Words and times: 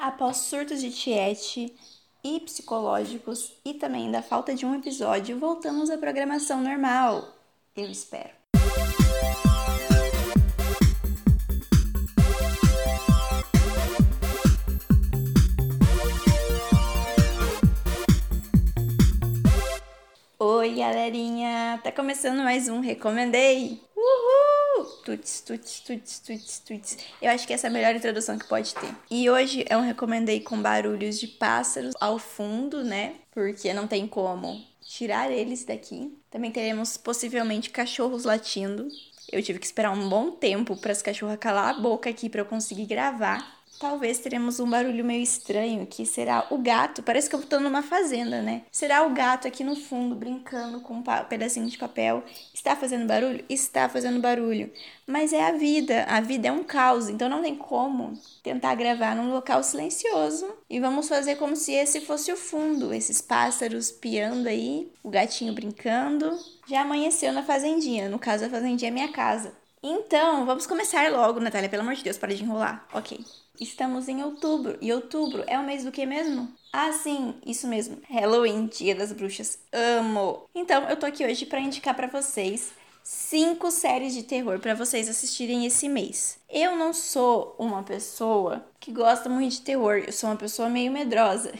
Após 0.00 0.36
surtos 0.36 0.80
de 0.80 0.92
tiete 0.92 1.74
e 2.22 2.38
psicológicos 2.38 3.52
e 3.64 3.74
também 3.74 4.08
da 4.12 4.22
falta 4.22 4.54
de 4.54 4.64
um 4.64 4.72
episódio, 4.76 5.36
voltamos 5.40 5.90
à 5.90 5.98
programação 5.98 6.62
normal. 6.62 7.36
Eu 7.76 7.90
espero. 7.90 8.30
Oi, 20.38 20.74
galerinha! 20.76 21.80
Tá 21.82 21.90
começando 21.90 22.38
mais 22.44 22.68
um 22.68 22.78
Recomendei! 22.78 23.87
Tuts, 25.04 25.40
tuts, 25.40 25.80
tuts, 25.80 26.18
tuts, 26.20 26.58
tuts. 26.60 26.98
Eu 27.20 27.30
acho 27.30 27.46
que 27.46 27.52
essa 27.52 27.66
é 27.66 27.70
a 27.70 27.72
melhor 27.72 27.94
introdução 27.94 28.38
que 28.38 28.46
pode 28.46 28.74
ter. 28.74 28.94
E 29.10 29.28
hoje 29.30 29.64
é 29.68 29.76
um 29.76 29.82
Recomendei 29.82 30.40
com 30.40 30.60
barulhos 30.60 31.18
de 31.18 31.26
pássaros 31.26 31.94
ao 32.00 32.18
fundo, 32.18 32.84
né? 32.84 33.14
Porque 33.30 33.72
não 33.72 33.86
tem 33.86 34.06
como 34.06 34.64
tirar 34.82 35.30
eles 35.30 35.64
daqui. 35.64 36.16
Também 36.30 36.50
teremos 36.50 36.96
possivelmente 36.96 37.70
cachorros 37.70 38.24
latindo. 38.24 38.88
Eu 39.30 39.42
tive 39.42 39.58
que 39.58 39.66
esperar 39.66 39.90
um 39.92 40.08
bom 40.08 40.30
tempo 40.30 40.76
para 40.76 40.92
as 40.92 41.02
cachorras 41.02 41.38
calar 41.38 41.74
a 41.74 41.78
boca 41.78 42.08
aqui 42.08 42.30
para 42.30 42.40
eu 42.40 42.46
conseguir 42.46 42.86
gravar. 42.86 43.57
Talvez 43.78 44.18
teremos 44.18 44.58
um 44.58 44.68
barulho 44.68 45.04
meio 45.04 45.22
estranho, 45.22 45.86
que 45.86 46.04
será 46.04 46.46
o 46.50 46.58
gato. 46.58 47.02
Parece 47.02 47.30
que 47.30 47.36
eu 47.36 47.42
tô 47.42 47.60
numa 47.60 47.82
fazenda, 47.82 48.42
né? 48.42 48.62
Será 48.72 49.06
o 49.06 49.10
gato 49.10 49.46
aqui 49.46 49.62
no 49.62 49.76
fundo 49.76 50.16
brincando 50.16 50.80
com 50.80 50.94
um 50.94 51.02
pedacinho 51.28 51.68
de 51.68 51.78
papel. 51.78 52.24
Está 52.52 52.74
fazendo 52.74 53.06
barulho? 53.06 53.44
Está 53.48 53.88
fazendo 53.88 54.20
barulho. 54.20 54.72
Mas 55.06 55.32
é 55.32 55.46
a 55.46 55.52
vida. 55.52 56.04
A 56.08 56.20
vida 56.20 56.48
é 56.48 56.52
um 56.52 56.64
caos, 56.64 57.08
então 57.08 57.28
não 57.28 57.40
tem 57.40 57.54
como 57.54 58.18
tentar 58.42 58.74
gravar 58.74 59.14
num 59.14 59.32
local 59.32 59.62
silencioso. 59.62 60.46
E 60.68 60.80
vamos 60.80 61.08
fazer 61.08 61.36
como 61.36 61.54
se 61.54 61.72
esse 61.72 62.00
fosse 62.00 62.32
o 62.32 62.36
fundo, 62.36 62.92
esses 62.92 63.20
pássaros 63.20 63.92
piando 63.92 64.48
aí, 64.48 64.90
o 65.04 65.08
gatinho 65.08 65.52
brincando. 65.52 66.36
Já 66.66 66.80
amanheceu 66.80 67.32
na 67.32 67.44
fazendinha, 67.44 68.08
no 68.08 68.18
caso 68.18 68.44
a 68.44 68.50
fazendinha 68.50 68.90
é 68.90 68.92
minha 68.92 69.12
casa. 69.12 69.52
Então, 69.80 70.44
vamos 70.44 70.66
começar 70.66 71.10
logo, 71.12 71.38
Natália, 71.38 71.68
pelo 71.68 71.82
amor 71.82 71.94
de 71.94 72.02
Deus, 72.02 72.18
para 72.18 72.34
de 72.34 72.42
enrolar. 72.42 72.84
Ok. 72.92 73.24
Estamos 73.60 74.08
em 74.08 74.22
outubro, 74.22 74.78
e 74.80 74.92
outubro 74.92 75.42
é 75.46 75.58
o 75.58 75.64
mês 75.64 75.84
do 75.84 75.90
que 75.90 76.06
mesmo? 76.06 76.48
Ah, 76.72 76.92
sim, 76.92 77.34
isso 77.44 77.66
mesmo. 77.66 77.98
Halloween, 78.08 78.66
Dia 78.66 78.94
das 78.94 79.12
Bruxas. 79.12 79.58
Amo! 79.72 80.44
Então, 80.54 80.88
eu 80.88 80.96
tô 80.96 81.06
aqui 81.06 81.24
hoje 81.24 81.44
para 81.44 81.60
indicar 81.60 81.94
para 81.94 82.06
vocês 82.06 82.72
cinco 83.02 83.70
séries 83.70 84.12
de 84.12 84.22
terror 84.22 84.58
para 84.60 84.74
vocês 84.74 85.08
assistirem 85.08 85.64
esse 85.64 85.88
mês. 85.88 86.38
Eu 86.48 86.76
não 86.76 86.92
sou 86.92 87.56
uma 87.58 87.82
pessoa 87.82 88.64
que 88.78 88.92
gosta 88.92 89.28
muito 89.28 89.52
de 89.52 89.62
terror, 89.62 90.04
eu 90.06 90.12
sou 90.12 90.28
uma 90.28 90.36
pessoa 90.36 90.68
meio 90.68 90.92
medrosa. 90.92 91.52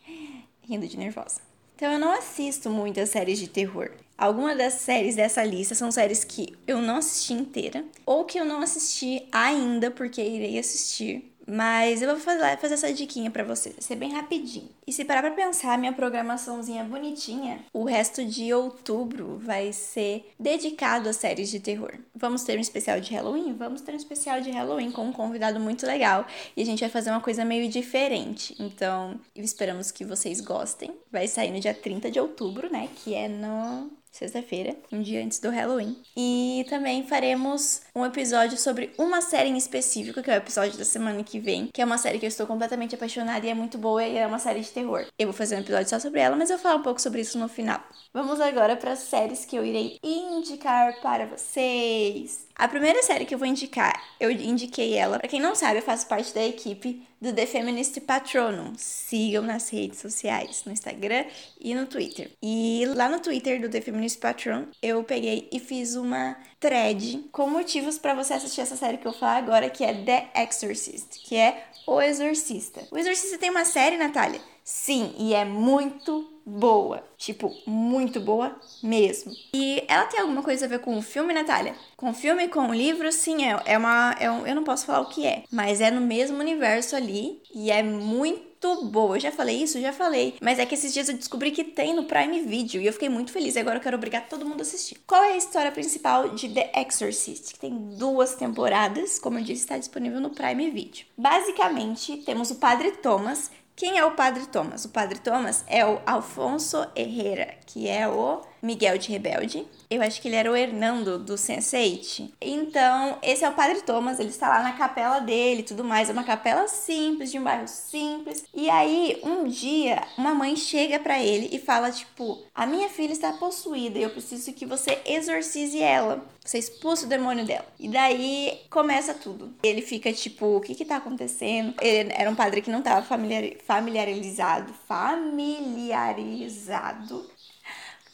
Rindo 0.62 0.86
de 0.86 0.98
nervosa. 0.98 1.40
Então 1.76 1.92
eu 1.92 1.98
não 1.98 2.10
assisto 2.10 2.68
muitas 2.68 3.10
séries 3.10 3.38
de 3.38 3.48
terror. 3.48 3.92
Algumas 4.18 4.58
das 4.58 4.74
séries 4.74 5.14
dessa 5.14 5.44
lista 5.44 5.76
são 5.76 5.92
séries 5.92 6.24
que 6.24 6.52
eu 6.66 6.82
não 6.82 6.96
assisti 6.96 7.32
inteira 7.32 7.84
ou 8.04 8.24
que 8.24 8.36
eu 8.36 8.44
não 8.44 8.60
assisti 8.60 9.24
ainda 9.30 9.88
porque 9.92 10.20
irei 10.20 10.58
assistir. 10.58 11.32
Mas 11.48 12.02
eu 12.02 12.08
vou 12.10 12.18
fazer, 12.18 12.58
fazer 12.58 12.74
essa 12.74 12.92
diquinha 12.92 13.30
para 13.30 13.42
vocês, 13.42 13.74
vai 13.74 13.82
ser 13.82 13.96
bem 13.96 14.12
rapidinho. 14.12 14.68
E 14.86 14.92
se 14.92 15.02
parar 15.02 15.22
pra 15.22 15.30
pensar, 15.30 15.78
minha 15.78 15.94
programaçãozinha 15.94 16.84
bonitinha, 16.84 17.64
o 17.72 17.84
resto 17.84 18.22
de 18.22 18.52
outubro 18.52 19.38
vai 19.38 19.72
ser 19.72 20.30
dedicado 20.38 21.08
a 21.08 21.12
séries 21.14 21.48
de 21.48 21.58
terror. 21.58 21.94
Vamos 22.14 22.42
ter 22.42 22.58
um 22.58 22.60
especial 22.60 23.00
de 23.00 23.14
Halloween? 23.14 23.54
Vamos 23.54 23.80
ter 23.80 23.92
um 23.92 23.96
especial 23.96 24.42
de 24.42 24.50
Halloween 24.50 24.90
com 24.90 25.06
um 25.06 25.12
convidado 25.12 25.58
muito 25.58 25.86
legal. 25.86 26.26
E 26.54 26.62
a 26.62 26.66
gente 26.66 26.80
vai 26.80 26.90
fazer 26.90 27.10
uma 27.10 27.20
coisa 27.20 27.44
meio 27.44 27.68
diferente. 27.70 28.54
Então, 28.58 29.18
esperamos 29.34 29.90
que 29.90 30.04
vocês 30.04 30.42
gostem. 30.42 30.90
Vai 31.10 31.26
sair 31.26 31.50
no 31.50 31.60
dia 31.60 31.72
30 31.72 32.10
de 32.10 32.20
outubro, 32.20 32.70
né? 32.70 32.90
Que 32.96 33.14
é 33.14 33.26
no 33.26 33.90
sexta-feira, 34.12 34.76
um 34.92 35.02
dia 35.02 35.22
antes 35.22 35.38
do 35.38 35.50
Halloween. 35.50 35.96
E 36.16 36.66
também 36.68 37.06
faremos 37.06 37.82
um 37.94 38.04
episódio 38.04 38.58
sobre 38.58 38.92
uma 38.98 39.20
série 39.20 39.48
em 39.48 39.56
específico, 39.56 40.22
que 40.22 40.30
é 40.30 40.34
o 40.34 40.38
episódio 40.38 40.78
da 40.78 40.84
semana 40.84 41.22
que 41.22 41.38
vem, 41.38 41.68
que 41.72 41.80
é 41.80 41.84
uma 41.84 41.98
série 41.98 42.18
que 42.18 42.26
eu 42.26 42.28
estou 42.28 42.46
completamente 42.46 42.94
apaixonada 42.94 43.46
e 43.46 43.50
é 43.50 43.54
muito 43.54 43.78
boa 43.78 44.04
e 44.04 44.16
é 44.16 44.26
uma 44.26 44.38
série 44.38 44.60
de 44.60 44.70
terror. 44.70 45.06
Eu 45.18 45.28
vou 45.28 45.34
fazer 45.34 45.56
um 45.56 45.60
episódio 45.60 45.88
só 45.88 45.98
sobre 45.98 46.20
ela, 46.20 46.36
mas 46.36 46.50
eu 46.50 46.56
vou 46.56 46.62
falar 46.62 46.76
um 46.76 46.82
pouco 46.82 47.00
sobre 47.00 47.20
isso 47.20 47.38
no 47.38 47.48
final. 47.48 47.80
Vamos 48.12 48.40
agora 48.40 48.76
para 48.76 48.92
as 48.92 49.00
séries 49.00 49.44
que 49.44 49.56
eu 49.56 49.64
irei 49.64 49.98
indicar 50.02 51.00
para 51.00 51.26
vocês. 51.26 52.48
A 52.58 52.66
primeira 52.66 53.00
série 53.04 53.24
que 53.24 53.32
eu 53.32 53.38
vou 53.38 53.46
indicar, 53.46 54.02
eu 54.18 54.30
indiquei 54.30 54.94
ela. 54.94 55.20
Para 55.20 55.28
quem 55.28 55.40
não 55.40 55.54
sabe, 55.54 55.78
eu 55.78 55.82
faço 55.82 56.08
parte 56.08 56.34
da 56.34 56.44
equipe 56.44 57.06
do 57.20 57.32
The 57.32 57.46
Feminist 57.46 58.00
Patronum. 58.00 58.72
Sigam 58.76 59.44
nas 59.44 59.68
redes 59.68 60.00
sociais, 60.00 60.64
no 60.64 60.72
Instagram 60.72 61.24
e 61.60 61.74
no 61.74 61.86
Twitter. 61.86 62.30
E 62.42 62.84
lá 62.96 63.08
no 63.08 63.20
Twitter 63.20 63.60
do 63.60 63.68
The 63.68 63.80
Feminist 63.80 63.97
Patron, 64.16 64.66
eu 64.82 65.02
peguei 65.04 65.48
e 65.52 65.58
fiz 65.58 65.94
uma 65.94 66.36
thread 66.60 67.24
com 67.30 67.48
motivos 67.48 67.98
para 67.98 68.14
você 68.14 68.34
assistir 68.34 68.60
essa 68.60 68.76
série 68.76 68.98
que 68.98 69.06
eu 69.06 69.12
falar 69.12 69.36
agora, 69.36 69.70
que 69.70 69.84
é 69.84 69.94
The 69.94 70.30
Exorcist, 70.36 71.20
que 71.24 71.36
é 71.36 71.64
O 71.86 72.00
Exorcista. 72.00 72.82
O 72.90 72.98
Exorcista 72.98 73.38
tem 73.38 73.50
uma 73.50 73.64
série, 73.64 73.96
Natália? 73.96 74.40
Sim, 74.64 75.14
e 75.18 75.32
é 75.34 75.44
muito 75.44 76.30
boa. 76.44 77.02
Tipo, 77.16 77.54
muito 77.66 78.20
boa 78.20 78.54
mesmo. 78.82 79.32
E 79.52 79.82
ela 79.88 80.06
tem 80.06 80.20
alguma 80.20 80.42
coisa 80.42 80.66
a 80.66 80.68
ver 80.68 80.80
com 80.80 80.96
o 80.96 81.02
filme, 81.02 81.32
Natália? 81.32 81.74
Com 81.96 82.10
o 82.10 82.14
filme, 82.14 82.48
com 82.48 82.68
o 82.68 82.74
livro, 82.74 83.10
sim, 83.10 83.44
é, 83.44 83.60
é 83.64 83.78
uma. 83.78 84.14
É 84.18 84.30
um, 84.30 84.46
eu 84.46 84.54
não 84.54 84.64
posso 84.64 84.86
falar 84.86 85.00
o 85.00 85.08
que 85.08 85.26
é, 85.26 85.44
mas 85.50 85.80
é 85.80 85.90
no 85.90 86.00
mesmo 86.00 86.38
universo 86.38 86.96
ali 86.96 87.40
e 87.54 87.70
é 87.70 87.82
muito 87.82 88.47
boa. 88.84 89.16
Eu 89.16 89.20
já 89.20 89.32
falei 89.32 89.62
isso? 89.62 89.80
Já 89.80 89.92
falei. 89.92 90.36
Mas 90.40 90.58
é 90.58 90.66
que 90.66 90.74
esses 90.74 90.92
dias 90.92 91.08
eu 91.08 91.16
descobri 91.16 91.50
que 91.50 91.64
tem 91.64 91.94
no 91.94 92.04
Prime 92.04 92.42
Video 92.42 92.80
e 92.80 92.86
eu 92.86 92.92
fiquei 92.92 93.08
muito 93.08 93.32
feliz. 93.32 93.56
Agora 93.56 93.76
eu 93.76 93.82
quero 93.82 93.96
obrigar 93.96 94.28
todo 94.28 94.44
mundo 94.44 94.60
a 94.60 94.62
assistir. 94.62 95.00
Qual 95.06 95.22
é 95.22 95.32
a 95.32 95.36
história 95.36 95.72
principal 95.72 96.30
de 96.30 96.48
The 96.48 96.72
Exorcist? 96.76 97.52
Que 97.52 97.58
tem 97.58 97.76
duas 97.96 98.34
temporadas, 98.34 99.18
como 99.18 99.38
eu 99.38 99.44
disse, 99.44 99.62
está 99.62 99.78
disponível 99.78 100.20
no 100.20 100.30
Prime 100.30 100.70
Video. 100.70 101.06
Basicamente, 101.16 102.18
temos 102.18 102.50
o 102.50 102.56
Padre 102.56 102.92
Thomas, 102.92 103.50
quem 103.78 103.96
é 103.96 104.04
o 104.04 104.10
Padre 104.10 104.44
Thomas? 104.46 104.84
O 104.84 104.88
Padre 104.88 105.20
Thomas 105.20 105.64
é 105.68 105.86
o 105.86 106.00
Alfonso 106.04 106.84
Herrera, 106.96 107.54
que 107.64 107.86
é 107.86 108.08
o 108.08 108.42
Miguel 108.62 108.98
de 108.98 109.10
Rebelde. 109.10 109.66
Eu 109.90 110.02
acho 110.02 110.20
que 110.20 110.28
ele 110.28 110.36
era 110.36 110.50
o 110.50 110.56
Hernando 110.56 111.18
do 111.18 111.34
Sense8. 111.34 112.30
Então, 112.40 113.18
esse 113.22 113.44
é 113.44 113.48
o 113.48 113.54
Padre 113.54 113.82
Thomas, 113.82 114.18
ele 114.18 114.28
está 114.28 114.48
lá 114.48 114.62
na 114.62 114.72
capela 114.72 115.18
dele 115.18 115.62
tudo 115.62 115.84
mais. 115.84 116.10
É 116.10 116.12
uma 116.12 116.24
capela 116.24 116.68
simples, 116.68 117.30
de 117.30 117.38
um 117.38 117.44
bairro 117.44 117.66
simples. 117.66 118.44
E 118.54 118.68
aí, 118.68 119.18
um 119.22 119.44
dia, 119.44 120.02
uma 120.16 120.34
mãe 120.34 120.56
chega 120.56 120.98
para 120.98 121.22
ele 121.22 121.48
e 121.52 121.58
fala: 121.58 121.90
Tipo, 121.90 122.42
a 122.54 122.66
minha 122.66 122.88
filha 122.88 123.12
está 123.12 123.32
possuída 123.32 123.98
e 123.98 124.02
eu 124.02 124.10
preciso 124.10 124.52
que 124.52 124.66
você 124.66 124.98
exorcize 125.06 125.80
ela. 125.80 126.24
Você 126.44 126.58
expulsa 126.58 127.06
o 127.06 127.08
demônio 127.08 127.44
dela. 127.44 127.66
E 127.78 127.88
daí 127.88 128.60
começa 128.70 129.14
tudo. 129.14 129.54
Ele 129.62 129.82
fica 129.82 130.12
tipo: 130.12 130.56
O 130.56 130.60
que 130.60 130.74
que 130.74 130.84
tá 130.84 130.96
acontecendo? 130.96 131.74
Ele 131.80 132.12
era 132.12 132.30
um 132.30 132.34
padre 132.34 132.62
que 132.62 132.70
não 132.70 132.80
estava 132.80 133.04
familiar, 133.04 133.52
familiarizado. 133.66 134.72
Familiarizado 134.86 137.37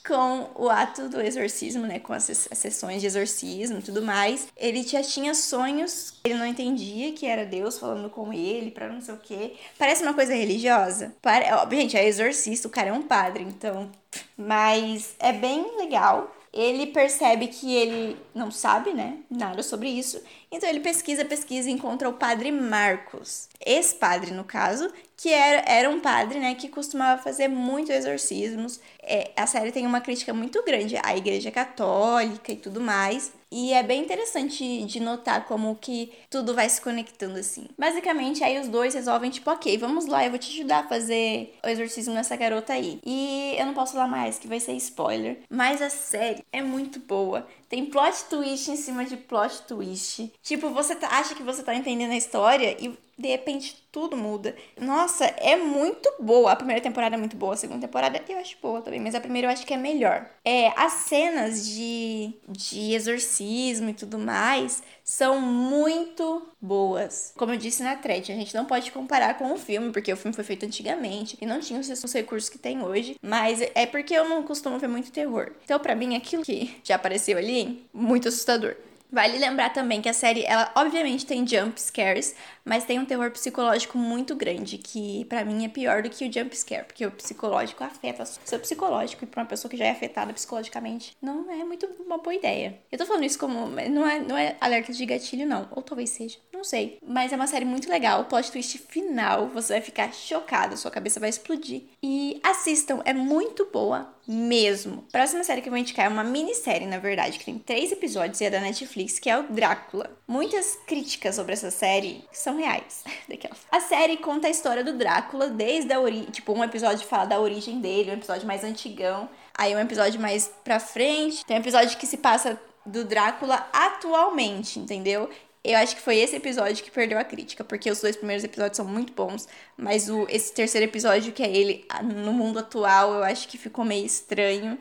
com 0.06 0.50
o 0.54 0.68
ato 0.68 1.08
do 1.08 1.20
exorcismo, 1.20 1.86
né, 1.86 1.98
com 1.98 2.12
as, 2.12 2.28
as 2.28 2.58
sessões 2.58 3.00
de 3.00 3.06
exorcismo 3.06 3.78
e 3.78 3.82
tudo 3.82 4.02
mais. 4.02 4.48
Ele 4.56 4.82
já 4.82 5.02
tinha 5.02 5.34
sonhos, 5.34 6.20
ele 6.24 6.34
não 6.34 6.46
entendia 6.46 7.12
que 7.12 7.26
era 7.26 7.46
Deus 7.46 7.78
falando 7.78 8.10
com 8.10 8.32
ele 8.32 8.70
para 8.70 8.88
não 8.88 9.00
sei 9.00 9.14
o 9.14 9.18
quê. 9.18 9.54
Parece 9.78 10.02
uma 10.02 10.14
coisa 10.14 10.34
religiosa. 10.34 11.14
Pare... 11.22 11.46
Gente, 11.70 11.96
é 11.96 12.06
exorcista, 12.06 12.68
o 12.68 12.70
cara 12.70 12.90
é 12.90 12.92
um 12.92 13.02
padre, 13.02 13.42
então. 13.44 13.90
Mas 14.36 15.14
é 15.18 15.32
bem 15.32 15.76
legal 15.78 16.30
ele 16.54 16.86
percebe 16.86 17.48
que 17.48 17.74
ele 17.74 18.16
não 18.32 18.48
sabe, 18.48 18.94
né, 18.94 19.18
nada 19.28 19.60
sobre 19.60 19.88
isso. 19.88 20.22
Então 20.52 20.68
ele 20.68 20.78
pesquisa, 20.78 21.24
pesquisa 21.24 21.68
e 21.68 21.72
encontra 21.72 22.08
o 22.08 22.12
padre 22.12 22.52
Marcos, 22.52 23.48
ex-padre 23.66 24.30
no 24.30 24.44
caso, 24.44 24.88
que 25.16 25.30
era, 25.30 25.64
era 25.66 25.90
um 25.90 25.98
padre, 25.98 26.38
né, 26.38 26.54
que 26.54 26.68
costumava 26.68 27.20
fazer 27.20 27.48
muitos 27.48 27.90
exorcismos. 27.90 28.80
É, 29.02 29.32
a 29.36 29.48
série 29.48 29.72
tem 29.72 29.84
uma 29.84 30.00
crítica 30.00 30.32
muito 30.32 30.62
grande 30.62 30.96
à 31.02 31.16
igreja 31.16 31.50
católica 31.50 32.52
e 32.52 32.56
tudo 32.56 32.80
mais. 32.80 33.32
E 33.56 33.72
é 33.72 33.84
bem 33.84 34.02
interessante 34.02 34.84
de 34.84 34.98
notar 34.98 35.44
como 35.44 35.76
que 35.76 36.12
tudo 36.28 36.56
vai 36.56 36.68
se 36.68 36.80
conectando 36.80 37.38
assim. 37.38 37.68
Basicamente, 37.78 38.42
aí 38.42 38.58
os 38.58 38.66
dois 38.66 38.94
resolvem, 38.94 39.30
tipo, 39.30 39.48
ok, 39.48 39.78
vamos 39.78 40.06
lá, 40.06 40.24
eu 40.24 40.30
vou 40.30 40.40
te 40.40 40.50
ajudar 40.50 40.80
a 40.80 40.88
fazer 40.88 41.54
o 41.64 41.68
exorcismo 41.68 42.12
nessa 42.12 42.34
garota 42.34 42.72
aí. 42.72 42.98
E 43.06 43.54
eu 43.56 43.64
não 43.64 43.72
posso 43.72 43.92
falar 43.92 44.08
mais, 44.08 44.40
que 44.40 44.48
vai 44.48 44.58
ser 44.58 44.72
spoiler. 44.72 45.38
Mas 45.48 45.80
a 45.80 45.88
série 45.88 46.44
é 46.52 46.60
muito 46.60 46.98
boa. 46.98 47.46
Tem 47.74 47.84
plot 47.86 48.26
twist 48.30 48.70
em 48.70 48.76
cima 48.76 49.04
de 49.04 49.16
plot 49.16 49.62
twist. 49.62 50.32
Tipo, 50.44 50.70
você 50.70 50.94
tá, 50.94 51.08
acha 51.08 51.34
que 51.34 51.42
você 51.42 51.60
tá 51.60 51.74
entendendo 51.74 52.12
a 52.12 52.16
história 52.16 52.76
e 52.80 52.96
de 53.18 53.28
repente 53.28 53.84
tudo 53.90 54.16
muda. 54.16 54.54
Nossa, 54.80 55.24
é 55.24 55.56
muito 55.56 56.08
boa. 56.20 56.52
A 56.52 56.56
primeira 56.56 56.80
temporada 56.80 57.16
é 57.16 57.18
muito 57.18 57.36
boa, 57.36 57.54
a 57.54 57.56
segunda 57.56 57.84
temporada 57.84 58.22
eu 58.28 58.38
acho 58.38 58.56
boa 58.62 58.80
também, 58.80 59.00
mas 59.00 59.16
a 59.16 59.20
primeira 59.20 59.48
eu 59.48 59.52
acho 59.52 59.66
que 59.66 59.74
é 59.74 59.76
melhor. 59.76 60.24
É, 60.44 60.68
as 60.76 60.92
cenas 60.92 61.66
de, 61.66 62.32
de 62.48 62.94
exorcismo 62.94 63.90
e 63.90 63.94
tudo 63.94 64.20
mais 64.20 64.80
são 65.04 65.38
muito 65.38 66.48
boas. 66.60 67.32
Como 67.36 67.52
eu 67.52 67.58
disse 67.58 67.82
na 67.82 67.94
thread, 67.94 68.32
a 68.32 68.34
gente 68.34 68.54
não 68.54 68.64
pode 68.64 68.90
comparar 68.90 69.36
com 69.36 69.52
o 69.52 69.58
filme, 69.58 69.92
porque 69.92 70.12
o 70.12 70.16
filme 70.16 70.34
foi 70.34 70.44
feito 70.44 70.64
antigamente 70.64 71.36
e 71.40 71.46
não 71.46 71.60
tinha 71.60 71.78
os 71.78 72.12
recursos 72.12 72.48
que 72.48 72.58
tem 72.58 72.82
hoje, 72.82 73.16
mas 73.22 73.60
é 73.74 73.84
porque 73.84 74.14
eu 74.14 74.26
não 74.26 74.42
costumo 74.42 74.78
ver 74.78 74.88
muito 74.88 75.12
terror. 75.12 75.52
Então, 75.64 75.78
para 75.78 75.94
mim, 75.94 76.16
aquilo 76.16 76.42
que 76.42 76.80
já 76.82 76.94
apareceu 76.94 77.36
ali, 77.36 77.86
muito 77.92 78.28
assustador. 78.28 78.74
Vale 79.14 79.38
lembrar 79.38 79.70
também 79.70 80.02
que 80.02 80.08
a 80.08 80.12
série, 80.12 80.44
ela 80.44 80.72
obviamente 80.74 81.24
tem 81.24 81.46
jump 81.46 81.80
scares, 81.80 82.34
mas 82.64 82.84
tem 82.84 82.98
um 82.98 83.04
terror 83.04 83.30
psicológico 83.30 83.96
muito 83.96 84.34
grande, 84.34 84.76
que 84.76 85.24
para 85.26 85.44
mim 85.44 85.64
é 85.64 85.68
pior 85.68 86.02
do 86.02 86.10
que 86.10 86.26
o 86.26 86.32
jump 86.32 86.52
scare, 86.56 86.84
porque 86.84 87.06
o 87.06 87.12
psicológico 87.12 87.84
afeta 87.84 88.24
o 88.24 88.26
seu 88.26 88.58
psicológico, 88.58 89.22
e 89.22 89.26
pra 89.28 89.42
uma 89.42 89.48
pessoa 89.48 89.70
que 89.70 89.76
já 89.76 89.84
é 89.84 89.92
afetada 89.92 90.32
psicologicamente, 90.32 91.16
não 91.22 91.48
é 91.48 91.62
muito 91.62 91.88
uma 92.04 92.18
boa 92.18 92.34
ideia. 92.34 92.76
Eu 92.90 92.98
tô 92.98 93.06
falando 93.06 93.22
isso 93.22 93.38
como. 93.38 93.68
Não 93.68 94.04
é, 94.04 94.18
não 94.18 94.36
é 94.36 94.56
alerta 94.60 94.92
de 94.92 95.06
gatilho, 95.06 95.46
não. 95.46 95.68
Ou 95.70 95.80
talvez 95.80 96.10
seja, 96.10 96.38
não 96.52 96.64
sei. 96.64 96.98
Mas 97.06 97.32
é 97.32 97.36
uma 97.36 97.46
série 97.46 97.64
muito 97.64 97.88
legal. 97.88 98.22
O 98.22 98.24
plot 98.24 98.50
twist 98.50 98.78
final, 98.78 99.46
você 99.46 99.74
vai 99.74 99.82
ficar 99.82 100.12
chocado, 100.12 100.76
sua 100.76 100.90
cabeça 100.90 101.20
vai 101.20 101.28
explodir. 101.28 101.82
E 102.02 102.40
assistam, 102.42 103.00
é 103.04 103.14
muito 103.14 103.68
boa 103.72 104.12
mesmo. 104.26 105.04
Próxima 105.12 105.44
série 105.44 105.60
que 105.60 105.68
eu 105.68 105.72
vou 105.72 105.78
indicar 105.78 106.06
é 106.06 106.08
uma 106.08 106.24
minissérie, 106.24 106.86
na 106.86 106.98
verdade, 106.98 107.38
que 107.38 107.44
tem 107.44 107.58
três 107.58 107.92
episódios 107.92 108.40
e 108.40 108.44
é 108.44 108.50
da 108.50 108.60
Netflix, 108.60 109.18
que 109.18 109.30
é 109.30 109.38
o 109.38 109.44
Drácula. 109.44 110.10
Muitas 110.26 110.76
críticas 110.86 111.34
sobre 111.34 111.52
essa 111.52 111.70
série 111.70 112.24
são 112.32 112.56
reais. 112.56 113.04
A 113.70 113.80
série 113.80 114.16
conta 114.16 114.46
a 114.46 114.50
história 114.50 114.84
do 114.84 114.92
Drácula 114.92 115.48
desde 115.48 115.92
a 115.92 116.00
origem. 116.00 116.26
Tipo, 116.26 116.52
um 116.52 116.62
episódio 116.62 117.06
fala 117.06 117.24
da 117.24 117.40
origem 117.40 117.80
dele, 117.80 118.10
um 118.10 118.14
episódio 118.14 118.46
mais 118.46 118.62
antigão. 118.62 119.28
Aí 119.56 119.74
um 119.74 119.80
episódio 119.80 120.20
mais 120.20 120.50
pra 120.62 120.78
frente. 120.80 121.44
Tem 121.44 121.56
um 121.56 121.60
episódio 121.60 121.98
que 121.98 122.06
se 122.06 122.16
passa 122.16 122.60
do 122.86 123.04
Drácula 123.04 123.66
atualmente, 123.72 124.78
entendeu? 124.78 125.28
Eu 125.64 125.78
acho 125.78 125.96
que 125.96 126.02
foi 126.02 126.18
esse 126.18 126.36
episódio 126.36 126.84
que 126.84 126.90
perdeu 126.90 127.18
a 127.18 127.24
crítica, 127.24 127.64
porque 127.64 127.90
os 127.90 128.00
dois 128.00 128.14
primeiros 128.16 128.44
episódios 128.44 128.76
são 128.76 128.84
muito 128.84 129.14
bons, 129.14 129.48
mas 129.78 130.10
o, 130.10 130.26
esse 130.28 130.52
terceiro 130.52 130.84
episódio, 130.84 131.32
que 131.32 131.42
é 131.42 131.48
ele 131.48 131.86
no 132.02 132.34
mundo 132.34 132.58
atual, 132.58 133.14
eu 133.14 133.24
acho 133.24 133.48
que 133.48 133.56
ficou 133.56 133.82
meio 133.84 134.04
estranho. 134.04 134.78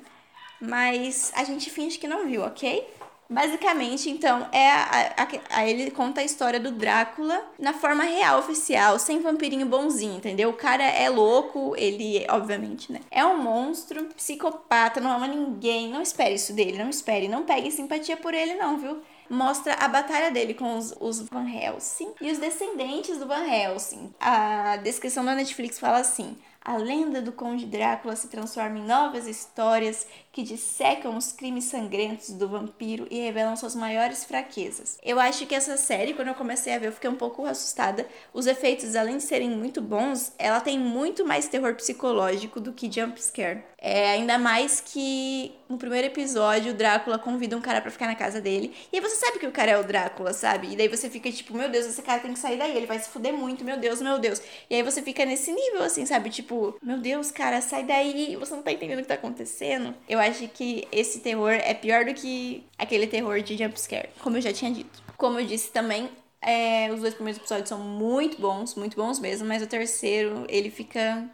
Mas 0.60 1.32
a 1.36 1.44
gente 1.44 1.70
finge 1.70 1.98
que 1.98 2.08
não 2.08 2.26
viu, 2.26 2.44
ok? 2.44 2.86
Basicamente, 3.30 4.10
então, 4.10 4.48
é 4.52 4.70
a, 4.70 5.16
a, 5.18 5.58
a, 5.58 5.68
ele 5.68 5.90
conta 5.90 6.22
a 6.22 6.24
história 6.24 6.60
do 6.60 6.72
Drácula 6.72 7.42
na 7.58 7.74
forma 7.74 8.04
real, 8.04 8.40
oficial, 8.40 9.00
sem 9.00 9.22
vampirinho 9.22 9.66
bonzinho, 9.66 10.18
entendeu? 10.18 10.50
O 10.50 10.54
cara 10.54 10.84
é 10.84 11.10
louco, 11.10 11.74
ele, 11.78 12.26
obviamente, 12.30 12.92
né? 12.92 13.00
É 13.10 13.26
um 13.26 13.42
monstro, 13.42 14.06
psicopata, 14.16 15.00
não 15.00 15.12
ama 15.12 15.28
ninguém. 15.28 15.90
Não 15.90 16.02
espere 16.02 16.36
isso 16.36 16.54
dele, 16.54 16.78
não 16.78 16.90
espere. 16.90 17.28
Não 17.28 17.44
pegue 17.44 17.72
simpatia 17.72 18.16
por 18.18 18.34
ele, 18.34 18.54
não, 18.56 18.78
viu? 18.78 19.02
Mostra 19.30 19.74
a 19.76 19.88
batalha 19.88 20.32
dele 20.32 20.54
com 20.54 20.78
os, 20.78 20.94
os 21.00 21.22
Van 21.22 21.48
Helsing 21.48 22.14
e 22.22 22.32
os 22.32 22.38
descendentes 22.38 23.18
do 23.18 23.28
Van 23.28 23.46
Helsing. 23.46 24.14
A 24.20 24.78
descrição 24.78 25.24
da 25.24 25.36
Netflix 25.36 25.80
fala 25.80 26.00
assim: 26.00 26.38
a 26.64 26.78
lenda 26.78 27.22
do 27.22 27.32
Conde 27.32 27.66
Drácula 27.66 28.16
se 28.16 28.30
transforma 28.30 28.80
em 28.80 28.86
novas 28.86 29.28
histórias 29.28 30.08
que 30.32 30.42
dissecam 30.42 31.16
os 31.18 31.32
crimes 31.32 31.66
sangrentos 31.66 32.32
do 32.32 32.48
vampiro 32.48 33.06
e 33.12 33.20
revelam 33.20 33.56
suas 33.56 33.76
maiores 33.76 34.24
fraquezas. 34.24 34.98
Eu 35.04 35.20
acho 35.20 35.46
que 35.46 35.54
essa 35.54 35.78
série, 35.78 36.14
quando 36.14 36.30
eu 36.30 36.36
comecei 36.36 36.74
a 36.74 36.80
ver, 36.80 36.88
eu 36.88 36.92
fiquei 36.92 37.10
um 37.10 37.16
pouco 37.16 37.46
assustada. 37.46 38.08
Os 38.34 38.48
efeitos, 38.48 38.96
além 38.96 39.18
de 39.18 39.24
serem 39.24 39.50
muito 39.50 39.82
bons, 39.82 40.34
ela 40.40 40.62
tem 40.62 40.80
muito 40.80 41.26
mais 41.26 41.48
terror 41.48 41.76
psicológico 41.76 42.60
do 42.60 42.74
que 42.74 42.92
jump 42.92 43.22
scare. 43.22 43.64
É, 43.78 44.12
ainda 44.12 44.38
mais 44.38 44.80
que 44.80 45.52
no 45.68 45.78
primeiro 45.78 46.08
episódio 46.08 46.72
o 46.72 46.76
Drácula 46.76 47.20
convida 47.20 47.58
um 47.58 47.62
cara 47.62 47.82
para 47.82 47.92
ficar 47.92 48.08
na 48.08 48.16
casa 48.16 48.40
dele. 48.40 48.74
E 48.92 48.98
aí 48.98 49.02
você 49.02 49.18
sabe 49.18 49.40
que 49.40 49.46
o 49.46 49.52
cara 49.52 49.72
é 49.72 49.78
o 49.78 49.84
Drácula, 49.84 50.32
sabe? 50.32 50.72
E 50.72 50.76
daí 50.78 50.88
você 50.88 51.10
fica 51.10 51.30
tipo, 51.30 51.54
meu 51.54 51.70
Deus, 51.70 51.86
esse 51.86 52.02
cara 52.02 52.22
tem 52.22 52.32
que 52.32 52.40
sair 52.40 52.58
daí, 52.58 52.76
ele 52.78 52.86
vai 52.86 52.98
se 52.98 53.10
fuder 53.10 53.34
muito, 53.34 53.66
meu 53.66 53.78
Deus, 53.78 54.02
meu 54.02 54.18
Deus. 54.18 54.42
E 54.70 54.76
aí 54.76 54.84
você 54.84 55.02
fica 55.02 55.26
nesse 55.26 55.52
nível 55.52 55.84
assim, 55.84 56.06
sabe? 56.06 56.30
Tipo, 56.30 56.53
meu 56.82 56.98
Deus, 56.98 57.32
cara, 57.32 57.62
sai 57.62 57.84
daí, 57.84 58.36
você 58.36 58.56
não 58.56 58.64
tá 58.64 58.72
entendendo 58.72 59.00
o 59.00 59.02
que 59.02 59.08
tá 59.08 59.16
acontecendo. 59.16 59.94
Eu 60.08 60.20
acho 60.20 60.48
que 60.50 60.88
esse 60.92 61.20
terror 61.20 61.52
é 61.52 61.74
pior 61.74 62.06
do 62.06 62.14
que 62.14 62.64
aquele 62.78 63.08
terror 63.08 63.42
de 63.42 63.58
jumpscare, 63.58 64.10
como 64.22 64.38
eu 64.38 64.42
já 64.42 64.54
tinha 64.54 64.72
dito. 64.72 65.02
Como 65.18 65.40
eu 65.40 65.46
disse 65.46 65.72
também, 65.72 66.10
é, 66.42 66.92
os 66.92 67.00
dois 67.00 67.14
primeiros 67.14 67.40
episódios 67.40 67.70
são 67.70 67.80
muito 67.80 68.40
bons, 68.40 68.76
muito 68.76 68.98
bons 68.98 69.20
mesmo, 69.20 69.48
mas 69.48 69.62
o 69.62 69.68
terceiro, 69.68 70.46
ele 70.50 70.70
fica. 70.70 71.30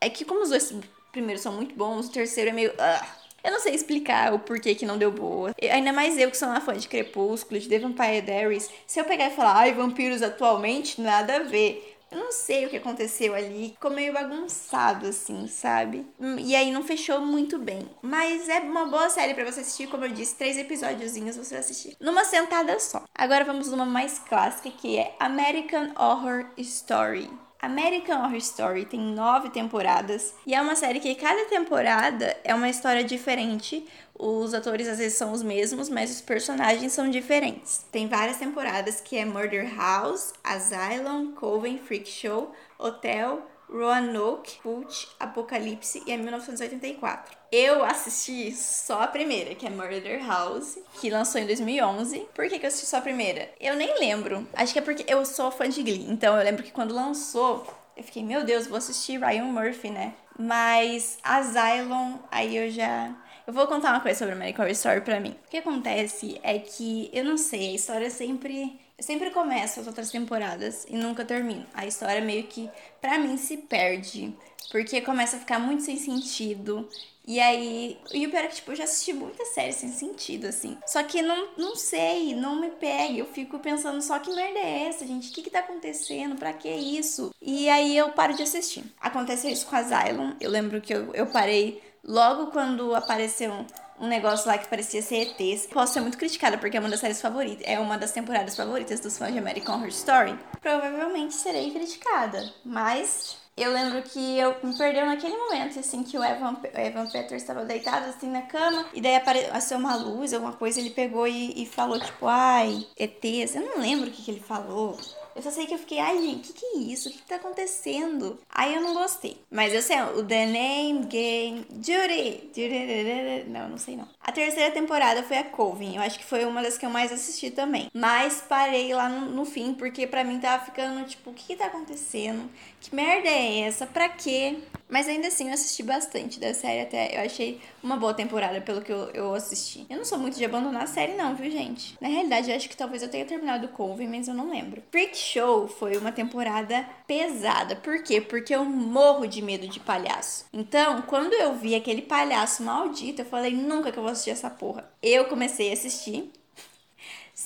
É 0.00 0.08
que, 0.08 0.24
como 0.24 0.42
os 0.42 0.50
dois 0.50 0.74
primeiros 1.10 1.42
são 1.42 1.52
muito 1.52 1.74
bons, 1.74 2.06
o 2.06 2.12
terceiro 2.12 2.50
é 2.50 2.52
meio. 2.52 2.70
Uh, 2.70 3.22
eu 3.44 3.50
não 3.50 3.60
sei 3.60 3.74
explicar 3.74 4.32
o 4.32 4.38
porquê 4.38 4.74
que 4.74 4.86
não 4.86 4.96
deu 4.96 5.10
boa. 5.10 5.52
Ainda 5.60 5.92
mais 5.92 6.16
eu 6.16 6.30
que 6.30 6.36
sou 6.36 6.48
uma 6.48 6.60
fã 6.60 6.76
de 6.76 6.88
Crepúsculo, 6.88 7.58
de 7.58 7.68
The 7.68 7.80
Vampire 7.80 8.22
Diaries. 8.22 8.70
Se 8.86 9.00
eu 9.00 9.04
pegar 9.04 9.26
e 9.26 9.34
falar, 9.34 9.56
ai, 9.56 9.72
vampiros 9.72 10.22
atualmente, 10.22 11.00
nada 11.00 11.36
a 11.36 11.42
ver. 11.42 11.98
Eu 12.12 12.18
não 12.18 12.30
sei 12.30 12.66
o 12.66 12.68
que 12.68 12.76
aconteceu 12.76 13.34
ali, 13.34 13.70
ficou 13.70 13.90
meio 13.90 14.12
bagunçado 14.12 15.06
assim, 15.06 15.46
sabe? 15.46 16.06
E 16.38 16.54
aí 16.54 16.70
não 16.70 16.82
fechou 16.84 17.20
muito 17.20 17.58
bem. 17.58 17.88
Mas 18.02 18.48
é 18.48 18.60
uma 18.60 18.84
boa 18.86 19.08
série 19.08 19.34
para 19.34 19.50
você 19.50 19.60
assistir, 19.60 19.88
como 19.88 20.04
eu 20.04 20.12
disse, 20.12 20.36
três 20.36 20.58
episódiozinhos 20.58 21.36
você 21.36 21.54
vai 21.54 21.60
assistir 21.60 21.96
numa 21.98 22.24
sentada 22.24 22.78
só. 22.78 23.04
Agora 23.14 23.44
vamos 23.44 23.68
numa 23.70 23.86
mais 23.86 24.18
clássica 24.18 24.70
que 24.70 24.98
é 24.98 25.16
American 25.18 25.92
Horror 25.98 26.46
Story. 26.58 27.30
American 27.62 28.24
Horror 28.24 28.38
Story 28.38 28.84
tem 28.84 29.00
nove 29.00 29.48
temporadas 29.48 30.34
e 30.44 30.52
é 30.52 30.60
uma 30.60 30.74
série 30.74 30.98
que 30.98 31.14
cada 31.14 31.44
temporada 31.44 32.36
é 32.42 32.52
uma 32.52 32.68
história 32.68 33.04
diferente. 33.04 33.86
Os 34.18 34.52
atores 34.52 34.88
às 34.88 34.98
vezes 34.98 35.16
são 35.16 35.30
os 35.30 35.44
mesmos, 35.44 35.88
mas 35.88 36.10
os 36.10 36.20
personagens 36.20 36.92
são 36.92 37.08
diferentes. 37.08 37.86
Tem 37.92 38.08
várias 38.08 38.38
temporadas 38.38 39.00
que 39.00 39.16
é 39.16 39.24
Murder 39.24 39.72
House, 39.76 40.32
Asylum, 40.42 41.34
Coven, 41.36 41.78
Freak 41.78 42.08
Show, 42.08 42.52
Hotel, 42.76 43.46
Roanoke, 43.70 44.60
Cult, 44.60 45.08
Apocalipse 45.20 46.02
e 46.04 46.10
é 46.10 46.16
1984. 46.16 47.41
Eu 47.52 47.84
assisti 47.84 48.50
só 48.52 49.02
a 49.02 49.06
primeira, 49.06 49.54
que 49.54 49.66
é 49.66 49.68
Murder 49.68 50.26
House, 50.26 50.78
que 50.98 51.10
lançou 51.10 51.38
em 51.38 51.46
2011. 51.46 52.20
Por 52.34 52.48
que, 52.48 52.58
que 52.58 52.64
eu 52.64 52.68
assisti 52.68 52.86
só 52.86 52.96
a 52.96 53.02
primeira? 53.02 53.50
Eu 53.60 53.76
nem 53.76 53.98
lembro. 54.00 54.48
Acho 54.54 54.72
que 54.72 54.78
é 54.78 54.82
porque 54.82 55.04
eu 55.06 55.22
sou 55.26 55.50
fã 55.50 55.68
de 55.68 55.82
Glee. 55.82 56.06
Então 56.08 56.34
eu 56.34 56.42
lembro 56.42 56.62
que 56.62 56.70
quando 56.70 56.94
lançou, 56.94 57.66
eu 57.94 58.02
fiquei, 58.02 58.24
meu 58.24 58.42
Deus, 58.42 58.66
vou 58.66 58.78
assistir 58.78 59.20
Ryan 59.20 59.44
Murphy, 59.44 59.90
né? 59.90 60.14
Mas 60.38 61.18
Asylum, 61.22 62.20
aí 62.30 62.56
eu 62.56 62.70
já. 62.70 63.14
Eu 63.46 63.52
vou 63.52 63.66
contar 63.66 63.90
uma 63.90 64.00
coisa 64.00 64.18
sobre 64.18 64.32
American 64.32 64.64
Horror 64.64 64.72
Story 64.72 65.00
pra 65.02 65.20
mim. 65.20 65.36
O 65.46 65.50
que 65.50 65.58
acontece 65.58 66.40
é 66.42 66.58
que, 66.58 67.10
eu 67.12 67.22
não 67.22 67.36
sei, 67.36 67.72
a 67.72 67.74
história 67.74 68.08
sempre 68.08 68.80
sempre 69.02 69.30
começo 69.30 69.80
as 69.80 69.86
outras 69.86 70.10
temporadas 70.10 70.86
e 70.88 70.96
nunca 70.96 71.24
termino. 71.24 71.66
A 71.74 71.86
história 71.86 72.20
meio 72.20 72.44
que, 72.44 72.70
pra 73.00 73.18
mim, 73.18 73.36
se 73.36 73.56
perde. 73.56 74.34
Porque 74.70 75.00
começa 75.00 75.36
a 75.36 75.40
ficar 75.40 75.58
muito 75.58 75.82
sem 75.82 75.98
sentido. 75.98 76.88
E 77.26 77.38
aí. 77.38 77.98
E 78.12 78.26
o 78.26 78.30
pior 78.30 78.44
é 78.44 78.46
que, 78.48 78.56
tipo, 78.56 78.72
eu 78.72 78.76
já 78.76 78.84
assisti 78.84 79.12
muitas 79.12 79.48
séries 79.48 79.76
sem 79.76 79.90
sentido, 79.90 80.46
assim. 80.46 80.78
Só 80.86 81.02
que 81.02 81.22
não, 81.22 81.48
não 81.56 81.76
sei, 81.76 82.34
não 82.34 82.60
me 82.60 82.70
pega. 82.70 83.14
Eu 83.14 83.26
fico 83.26 83.58
pensando 83.58 84.00
só 84.02 84.18
que 84.18 84.34
merda 84.34 84.58
é 84.58 84.88
essa, 84.88 85.06
gente? 85.06 85.30
O 85.30 85.32
que 85.32 85.42
que 85.42 85.50
tá 85.50 85.60
acontecendo? 85.60 86.36
Pra 86.36 86.52
que 86.52 86.68
isso? 86.68 87.34
E 87.40 87.68
aí 87.68 87.96
eu 87.96 88.10
paro 88.12 88.34
de 88.34 88.42
assistir. 88.42 88.84
Aconteceu 89.00 89.50
isso 89.50 89.66
com 89.66 89.76
a 89.76 89.80
Asylum. 89.80 90.34
Eu 90.40 90.50
lembro 90.50 90.80
que 90.80 90.94
eu, 90.94 91.14
eu 91.14 91.26
parei 91.26 91.82
logo 92.04 92.50
quando 92.50 92.94
apareceu 92.94 93.64
um 94.00 94.06
negócio 94.06 94.46
lá 94.46 94.58
que 94.58 94.68
parecia 94.68 95.02
ser 95.02 95.34
ETs. 95.38 95.66
Posso 95.66 95.94
ser 95.94 96.00
muito 96.00 96.18
criticada 96.18 96.58
porque 96.58 96.76
é 96.76 96.80
uma 96.80 96.88
das 96.88 97.00
séries 97.00 97.20
favoritas, 97.20 97.64
é 97.66 97.78
uma 97.78 97.96
das 97.98 98.12
temporadas 98.12 98.56
favoritas 98.56 99.00
dos 99.00 99.16
fãs 99.18 99.32
de 99.32 99.38
American 99.38 99.76
Horror 99.76 99.88
Story. 99.88 100.38
Provavelmente 100.60 101.34
serei 101.34 101.70
criticada, 101.70 102.52
mas 102.64 103.36
eu 103.54 103.70
lembro 103.70 104.02
que 104.02 104.38
eu 104.38 104.56
me 104.62 104.76
perdeu 104.76 105.04
naquele 105.04 105.36
momento, 105.36 105.78
assim, 105.78 106.02
que 106.02 106.16
o 106.16 106.24
Evan, 106.24 106.56
Evan 106.74 107.06
Peters 107.06 107.42
estava 107.42 107.64
deitado 107.64 108.06
assim 108.06 108.30
na 108.30 108.42
cama, 108.42 108.86
e 108.94 109.00
daí 109.00 109.14
apareceu 109.14 109.76
uma 109.76 109.94
luz, 109.94 110.32
alguma 110.32 110.54
coisa, 110.54 110.80
ele 110.80 110.90
pegou 110.90 111.28
e, 111.28 111.62
e 111.62 111.66
falou, 111.66 112.00
tipo, 112.00 112.26
ai, 112.26 112.86
ETs. 112.96 113.54
Eu 113.54 113.62
não 113.62 113.78
lembro 113.78 114.08
o 114.08 114.12
que, 114.12 114.22
que 114.22 114.30
ele 114.30 114.40
falou. 114.40 114.96
Eu 115.34 115.42
só 115.42 115.50
sei 115.50 115.66
que 115.66 115.74
eu 115.74 115.78
fiquei, 115.78 115.98
ai, 115.98 116.18
gente, 116.20 116.50
o 116.50 116.52
que, 116.52 116.60
que 116.60 116.66
é 116.66 116.78
isso? 116.78 117.08
O 117.08 117.12
que, 117.12 117.18
que 117.18 117.28
tá 117.28 117.36
acontecendo? 117.36 118.38
Aí 118.50 118.74
eu 118.74 118.82
não 118.82 118.94
gostei. 118.94 119.36
Mas 119.50 119.72
eu 119.72 119.82
sei, 119.82 120.00
o 120.02 120.24
The 120.24 120.46
Name 120.46 121.06
Game 121.06 121.66
Judy. 121.70 123.46
Não, 123.48 123.68
não 123.68 123.78
sei 123.78 123.96
não. 123.96 124.08
A 124.20 124.30
terceira 124.32 124.72
temporada 124.72 125.22
foi 125.22 125.38
a 125.38 125.44
Coven. 125.44 125.96
Eu 125.96 126.02
acho 126.02 126.18
que 126.18 126.24
foi 126.24 126.44
uma 126.44 126.62
das 126.62 126.78
que 126.78 126.86
eu 126.86 126.90
mais 126.90 127.12
assisti 127.12 127.50
também. 127.50 127.90
Mas 127.94 128.42
parei 128.48 128.92
lá 128.94 129.08
no, 129.08 129.30
no 129.30 129.44
fim, 129.44 129.74
porque 129.74 130.06
pra 130.06 130.24
mim 130.24 130.38
tava 130.38 130.64
ficando, 130.64 131.04
tipo, 131.06 131.30
o 131.30 131.34
que, 131.34 131.46
que 131.46 131.56
tá 131.56 131.66
acontecendo? 131.66 132.50
Que 132.80 132.94
merda 132.94 133.28
é 133.28 133.60
essa? 133.60 133.86
Pra 133.86 134.08
quê? 134.08 134.58
Mas 134.92 135.08
ainda 135.08 135.28
assim 135.28 135.48
eu 135.48 135.54
assisti 135.54 135.82
bastante 135.82 136.38
da 136.38 136.52
série 136.52 136.82
até. 136.82 137.16
Eu 137.16 137.24
achei 137.24 137.58
uma 137.82 137.96
boa 137.96 138.12
temporada 138.12 138.60
pelo 138.60 138.82
que 138.82 138.92
eu, 138.92 139.08
eu 139.14 139.34
assisti. 139.34 139.86
Eu 139.88 139.96
não 139.96 140.04
sou 140.04 140.18
muito 140.18 140.36
de 140.36 140.44
abandonar 140.44 140.82
a 140.82 140.86
série, 140.86 141.14
não, 141.14 141.34
viu, 141.34 141.50
gente? 141.50 141.96
Na 141.98 142.08
realidade, 142.08 142.50
eu 142.50 142.56
acho 142.56 142.68
que 142.68 142.76
talvez 142.76 143.02
eu 143.02 143.08
tenha 143.08 143.24
terminado 143.24 143.64
o 143.64 143.70
Coven, 143.70 144.06
mas 144.06 144.28
eu 144.28 144.34
não 144.34 144.50
lembro. 144.50 144.82
Freak 144.90 145.16
Show 145.16 145.66
foi 145.66 145.96
uma 145.96 146.12
temporada 146.12 146.86
pesada. 147.06 147.74
Por 147.74 148.02
quê? 148.02 148.20
Porque 148.20 148.54
eu 148.54 148.66
morro 148.66 149.26
de 149.26 149.40
medo 149.40 149.66
de 149.66 149.80
palhaço. 149.80 150.44
Então, 150.52 151.00
quando 151.00 151.32
eu 151.32 151.54
vi 151.54 151.74
aquele 151.74 152.02
palhaço 152.02 152.62
maldito, 152.62 153.22
eu 153.22 153.26
falei, 153.26 153.54
nunca 153.54 153.90
que 153.90 153.98
eu 153.98 154.02
vou 154.02 154.12
assistir 154.12 154.32
essa 154.32 154.50
porra. 154.50 154.92
Eu 155.02 155.24
comecei 155.24 155.70
a 155.70 155.72
assistir. 155.72 156.30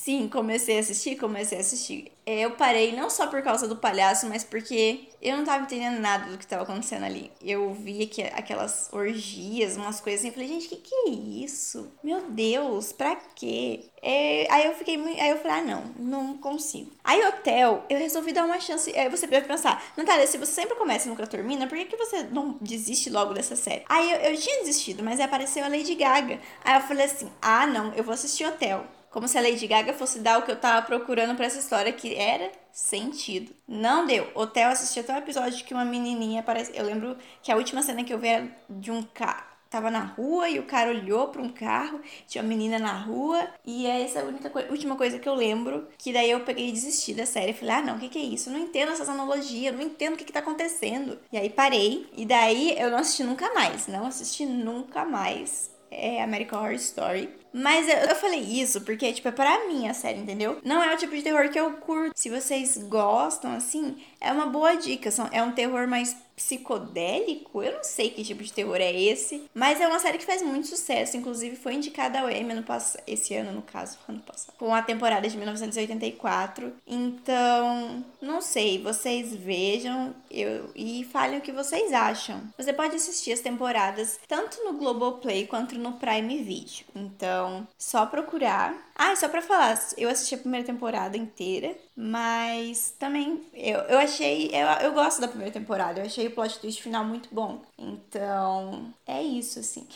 Sim, 0.07 0.29
comecei 0.29 0.77
a 0.77 0.81
assistir, 0.81 1.17
comecei 1.17 1.59
a 1.59 1.61
assistir. 1.61 2.13
Eu 2.25 2.53
parei 2.53 2.95
não 2.95 3.11
só 3.11 3.27
por 3.27 3.43
causa 3.43 3.67
do 3.67 3.75
palhaço, 3.75 4.29
mas 4.29 4.45
porque 4.45 5.09
eu 5.21 5.37
não 5.37 5.45
tava 5.45 5.65
entendendo 5.65 5.99
nada 5.99 6.31
do 6.31 6.39
que 6.39 6.47
tava 6.47 6.63
acontecendo 6.63 7.05
ali. 7.05 7.33
Eu 7.43 7.75
vi 7.75 8.07
que 8.07 8.23
aquelas 8.23 8.89
orgias, 8.93 9.77
umas 9.77 10.01
coisas 10.01 10.21
assim, 10.21 10.29
eu 10.29 10.35
falei, 10.35 10.47
gente, 10.47 10.69
que 10.69 10.77
que 10.77 10.95
é 10.95 11.11
isso? 11.11 11.91
Meu 12.05 12.21
Deus, 12.31 12.93
pra 12.93 13.17
quê? 13.35 13.87
É, 14.01 14.47
aí 14.49 14.67
eu 14.67 14.75
fiquei 14.75 14.95
aí 14.95 15.31
eu 15.31 15.39
falei, 15.39 15.59
ah, 15.59 15.63
não, 15.63 15.83
não 15.99 16.39
consigo. 16.39 16.93
Aí 17.03 17.21
hotel, 17.27 17.85
eu 17.91 17.99
resolvi 17.99 18.33
dar 18.33 18.45
uma 18.45 18.61
chance. 18.61 18.97
Aí 18.97 19.09
você 19.09 19.27
deve 19.27 19.49
pensar, 19.49 19.85
Natália, 19.97 20.29
se 20.29 20.39
você 20.39 20.53
sempre 20.53 20.77
começa 20.77 21.09
e 21.09 21.11
nunca 21.11 21.27
termina, 21.27 21.67
por 21.67 21.77
que, 21.77 21.85
que 21.85 21.97
você 21.97 22.23
não 22.23 22.59
desiste 22.61 23.11
logo 23.11 23.35
dessa 23.35 23.57
série? 23.57 23.83
Aí 23.89 24.09
eu, 24.13 24.19
eu 24.19 24.39
tinha 24.39 24.61
desistido, 24.61 25.03
mas 25.03 25.19
aí 25.19 25.27
apareceu 25.27 25.65
a 25.65 25.69
Lady 25.69 25.97
Gaga. 25.97 26.39
Aí 26.65 26.77
eu 26.77 26.87
falei 26.87 27.07
assim, 27.07 27.29
ah, 27.43 27.67
não, 27.67 27.93
eu 27.95 28.05
vou 28.05 28.15
assistir 28.15 28.45
hotel. 28.47 28.87
Como 29.17 29.27
se 29.27 29.39
a 29.39 29.41
Lady 29.41 29.67
Gaga 29.67 29.95
fosse 29.95 30.19
dar 30.19 30.39
o 30.39 30.43
que 30.43 30.51
eu 30.51 30.61
tava 30.61 30.87
procurando 30.87 31.35
para 31.35 31.47
essa 31.47 31.59
história, 31.59 31.91
que 31.91 32.15
era 32.15 32.53
sentido. 32.71 33.51
Não 33.67 34.07
deu. 34.07 34.29
Hotel 34.35 34.69
assisti 34.69 35.01
até 35.01 35.15
um 35.15 35.17
episódio 35.17 35.65
que 35.65 35.73
uma 35.73 35.87
menininha 35.87 36.41
aparece. 36.41 36.73
Eu 36.75 36.85
lembro 36.85 37.17
que 37.43 37.51
a 37.51 37.57
última 37.57 37.83
cena 37.83 38.05
que 38.05 38.13
eu 38.13 38.19
vi 38.19 38.29
era 38.29 38.47
de 38.69 38.91
um 38.91 39.03
carro. 39.03 39.47
Tava 39.71 39.91
na 39.91 40.01
rua 40.01 40.51
e 40.51 40.59
o 40.59 40.65
cara 40.65 40.91
olhou 40.91 41.29
para 41.29 41.41
um 41.41 41.49
carro, 41.49 41.99
tinha 42.29 42.45
uma 42.45 42.49
menina 42.49 42.79
na 42.79 42.93
rua, 42.93 43.49
e 43.65 43.87
é 43.87 44.03
essa 44.03 44.21
a 44.21 44.25
única 44.25 44.51
co 44.51 44.59
última 44.71 44.97
coisa 44.97 45.19
que 45.19 45.27
eu 45.27 45.35
lembro. 45.35 45.89
Que 45.97 46.13
daí 46.13 46.31
eu 46.31 46.41
peguei 46.41 46.69
e 46.69 46.73
desisti 46.73 47.15
da 47.15 47.25
série. 47.25 47.55
Falei, 47.55 47.77
ah, 47.77 47.83
não, 47.83 47.97
o 47.97 47.99
que, 47.99 48.11
que 48.11 48.19
é 48.19 48.23
isso? 48.23 48.51
Eu 48.51 48.53
não 48.53 48.61
entendo 48.61 48.93
essas 48.93 49.09
analogias, 49.09 49.75
não 49.75 49.81
entendo 49.81 50.13
o 50.13 50.17
que, 50.19 50.27
que 50.27 50.33
tá 50.33 50.41
acontecendo. 50.41 51.19
E 51.33 51.39
aí 51.39 51.49
parei, 51.49 52.07
e 52.15 52.27
daí 52.27 52.79
eu 52.79 52.91
não 52.91 52.99
assisti 52.99 53.25
nunca 53.25 53.51
mais. 53.55 53.87
Não 53.87 54.05
assisti 54.05 54.45
nunca 54.45 55.07
mais 55.07 55.75
é 55.91 56.23
American 56.23 56.61
Horror 56.61 56.75
Story. 56.75 57.31
Mas 57.57 57.89
eu, 57.89 57.97
eu 57.97 58.15
falei 58.15 58.41
isso 58.41 58.83
porque, 58.83 59.13
tipo, 59.15 59.29
é 59.29 59.33
pra 59.33 59.67
mim 59.67 59.89
a 59.89 59.95
série, 59.95 60.21
entendeu? 60.21 60.61
Não 60.63 60.83
é 60.83 60.95
o 60.95 60.99
tipo 60.99 61.17
de 61.17 61.23
terror 61.23 61.49
que 61.49 61.59
eu 61.59 61.73
curto. 61.73 62.13
Se 62.15 62.29
vocês 62.29 62.77
gostam, 62.77 63.53
assim, 63.53 63.97
é 64.21 64.31
uma 64.31 64.47
boa 64.47 64.75
dica. 64.75 65.09
É 65.33 65.43
um 65.43 65.53
terror 65.53 65.89
mais 65.89 66.15
psicodélico? 66.37 67.63
Eu 67.63 67.73
não 67.73 67.83
sei 67.83 68.11
que 68.11 68.23
tipo 68.23 68.45
de 68.45 68.53
terror 68.53 68.77
é 68.77 68.93
esse, 68.93 69.45
mas 69.55 69.81
é 69.81 69.89
uma 69.89 69.99
série 69.99 70.19
que 70.19 70.27
faz 70.27 70.43
muito 70.43 70.69
sucesso, 70.69 71.17
inclusive 71.17 71.57
foi 71.57 71.75
indicada 71.75 72.21
ao 72.21 72.31
Emmy 72.31 72.53
no 72.53 72.63
pass... 72.63 72.97
esse 73.07 73.35
ano, 73.35 73.53
no 73.53 73.63
caso, 73.63 73.99
ano 74.07 74.21
passado, 74.21 74.55
com 74.59 74.75
a 74.75 74.83
temporada 74.83 75.27
de 75.27 75.37
1984. 75.37 76.73
Então, 76.87 78.05
não 78.21 78.43
sei, 78.43 78.81
vocês 78.83 79.35
vejam 79.35 80.15
eu... 80.31 80.71
e 80.75 81.05
falem 81.11 81.39
o 81.39 81.43
que 81.43 81.53
vocês 81.53 81.93
acham. 81.93 82.43
Você 82.59 82.73
pode 82.73 82.95
assistir 82.95 83.33
as 83.33 83.41
temporadas 83.41 84.21
tanto 84.29 84.63
no 84.65 84.75
Globoplay 84.75 85.47
quanto 85.47 85.79
no 85.79 85.95
Prime 85.95 86.43
Video. 86.43 86.85
Então, 86.95 87.46
só 87.79 88.07
procurar 88.07 88.75
ah, 88.99 89.15
só 89.15 89.29
pra 89.29 89.43
falar, 89.43 89.79
eu 89.99 90.09
assisti 90.09 90.35
a 90.35 90.39
primeira 90.39 90.65
temporada 90.65 91.19
inteira, 91.19 91.77
mas 91.95 92.95
também 92.99 93.45
eu, 93.53 93.79
eu 93.81 93.99
achei. 93.99 94.51
Eu, 94.51 94.67
eu 94.87 94.93
gosto 94.95 95.21
da 95.21 95.29
primeira 95.29 95.53
temporada, 95.53 96.01
eu 96.01 96.07
achei 96.07 96.27
o 96.29 96.31
plot 96.31 96.59
twist 96.59 96.83
final 96.83 97.05
muito 97.05 97.29
bom. 97.31 97.61
Então, 97.79 98.91
é 99.07 99.23
isso, 99.23 99.59
assim. 99.59 99.87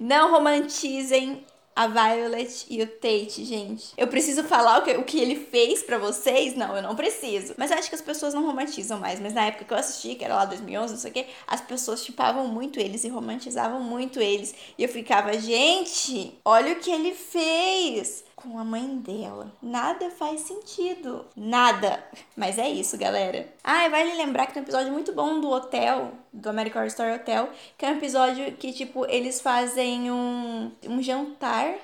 Não 0.00 0.32
romantizem 0.32 1.44
a 1.74 1.86
Violet 1.86 2.66
e 2.68 2.82
o 2.82 2.86
Tate, 2.86 3.44
gente. 3.44 3.92
Eu 3.96 4.08
preciso 4.08 4.44
falar 4.44 4.78
o 4.78 4.82
que, 4.82 4.90
o 4.92 5.04
que 5.04 5.18
ele 5.18 5.36
fez 5.36 5.82
para 5.82 5.98
vocês? 5.98 6.54
Não, 6.54 6.76
eu 6.76 6.82
não 6.82 6.94
preciso. 6.94 7.54
Mas 7.56 7.72
acho 7.72 7.88
que 7.88 7.94
as 7.94 8.02
pessoas 8.02 8.34
não 8.34 8.44
romantizam 8.44 8.98
mais. 8.98 9.20
Mas 9.20 9.32
na 9.32 9.46
época 9.46 9.64
que 9.64 9.72
eu 9.72 9.78
assisti, 9.78 10.14
que 10.14 10.24
era 10.24 10.34
lá 10.34 10.44
2011, 10.44 10.92
não 10.92 11.00
sei 11.00 11.10
o 11.10 11.14
que, 11.14 11.26
as 11.46 11.60
pessoas 11.60 12.04
chipavam 12.04 12.46
muito 12.48 12.78
eles 12.78 13.04
e 13.04 13.08
romantizavam 13.08 13.80
muito 13.80 14.20
eles. 14.20 14.54
E 14.76 14.82
eu 14.82 14.88
ficava, 14.88 15.38
gente, 15.38 16.38
olha 16.44 16.72
o 16.72 16.76
que 16.76 16.90
ele 16.90 17.14
fez 17.14 18.24
com 18.42 18.58
a 18.58 18.64
mãe 18.64 18.98
dela. 18.98 19.52
Nada 19.62 20.10
faz 20.10 20.40
sentido. 20.42 21.26
Nada. 21.36 22.02
Mas 22.36 22.58
é 22.58 22.68
isso, 22.68 22.96
galera. 22.98 23.48
Ah, 23.62 23.88
vale 23.88 24.14
lembrar 24.14 24.46
que 24.46 24.54
tem 24.54 24.62
um 24.62 24.64
episódio 24.64 24.92
muito 24.92 25.12
bom 25.12 25.40
do 25.40 25.50
Hotel, 25.50 26.12
do 26.32 26.48
American 26.48 26.80
Horror 26.80 26.88
Story 26.88 27.12
Hotel, 27.12 27.50
que 27.76 27.84
é 27.84 27.90
um 27.90 27.96
episódio 27.96 28.52
que, 28.52 28.72
tipo, 28.72 29.06
eles 29.06 29.40
fazem 29.40 30.10
um, 30.10 30.72
um 30.86 31.02
jantar 31.02 31.74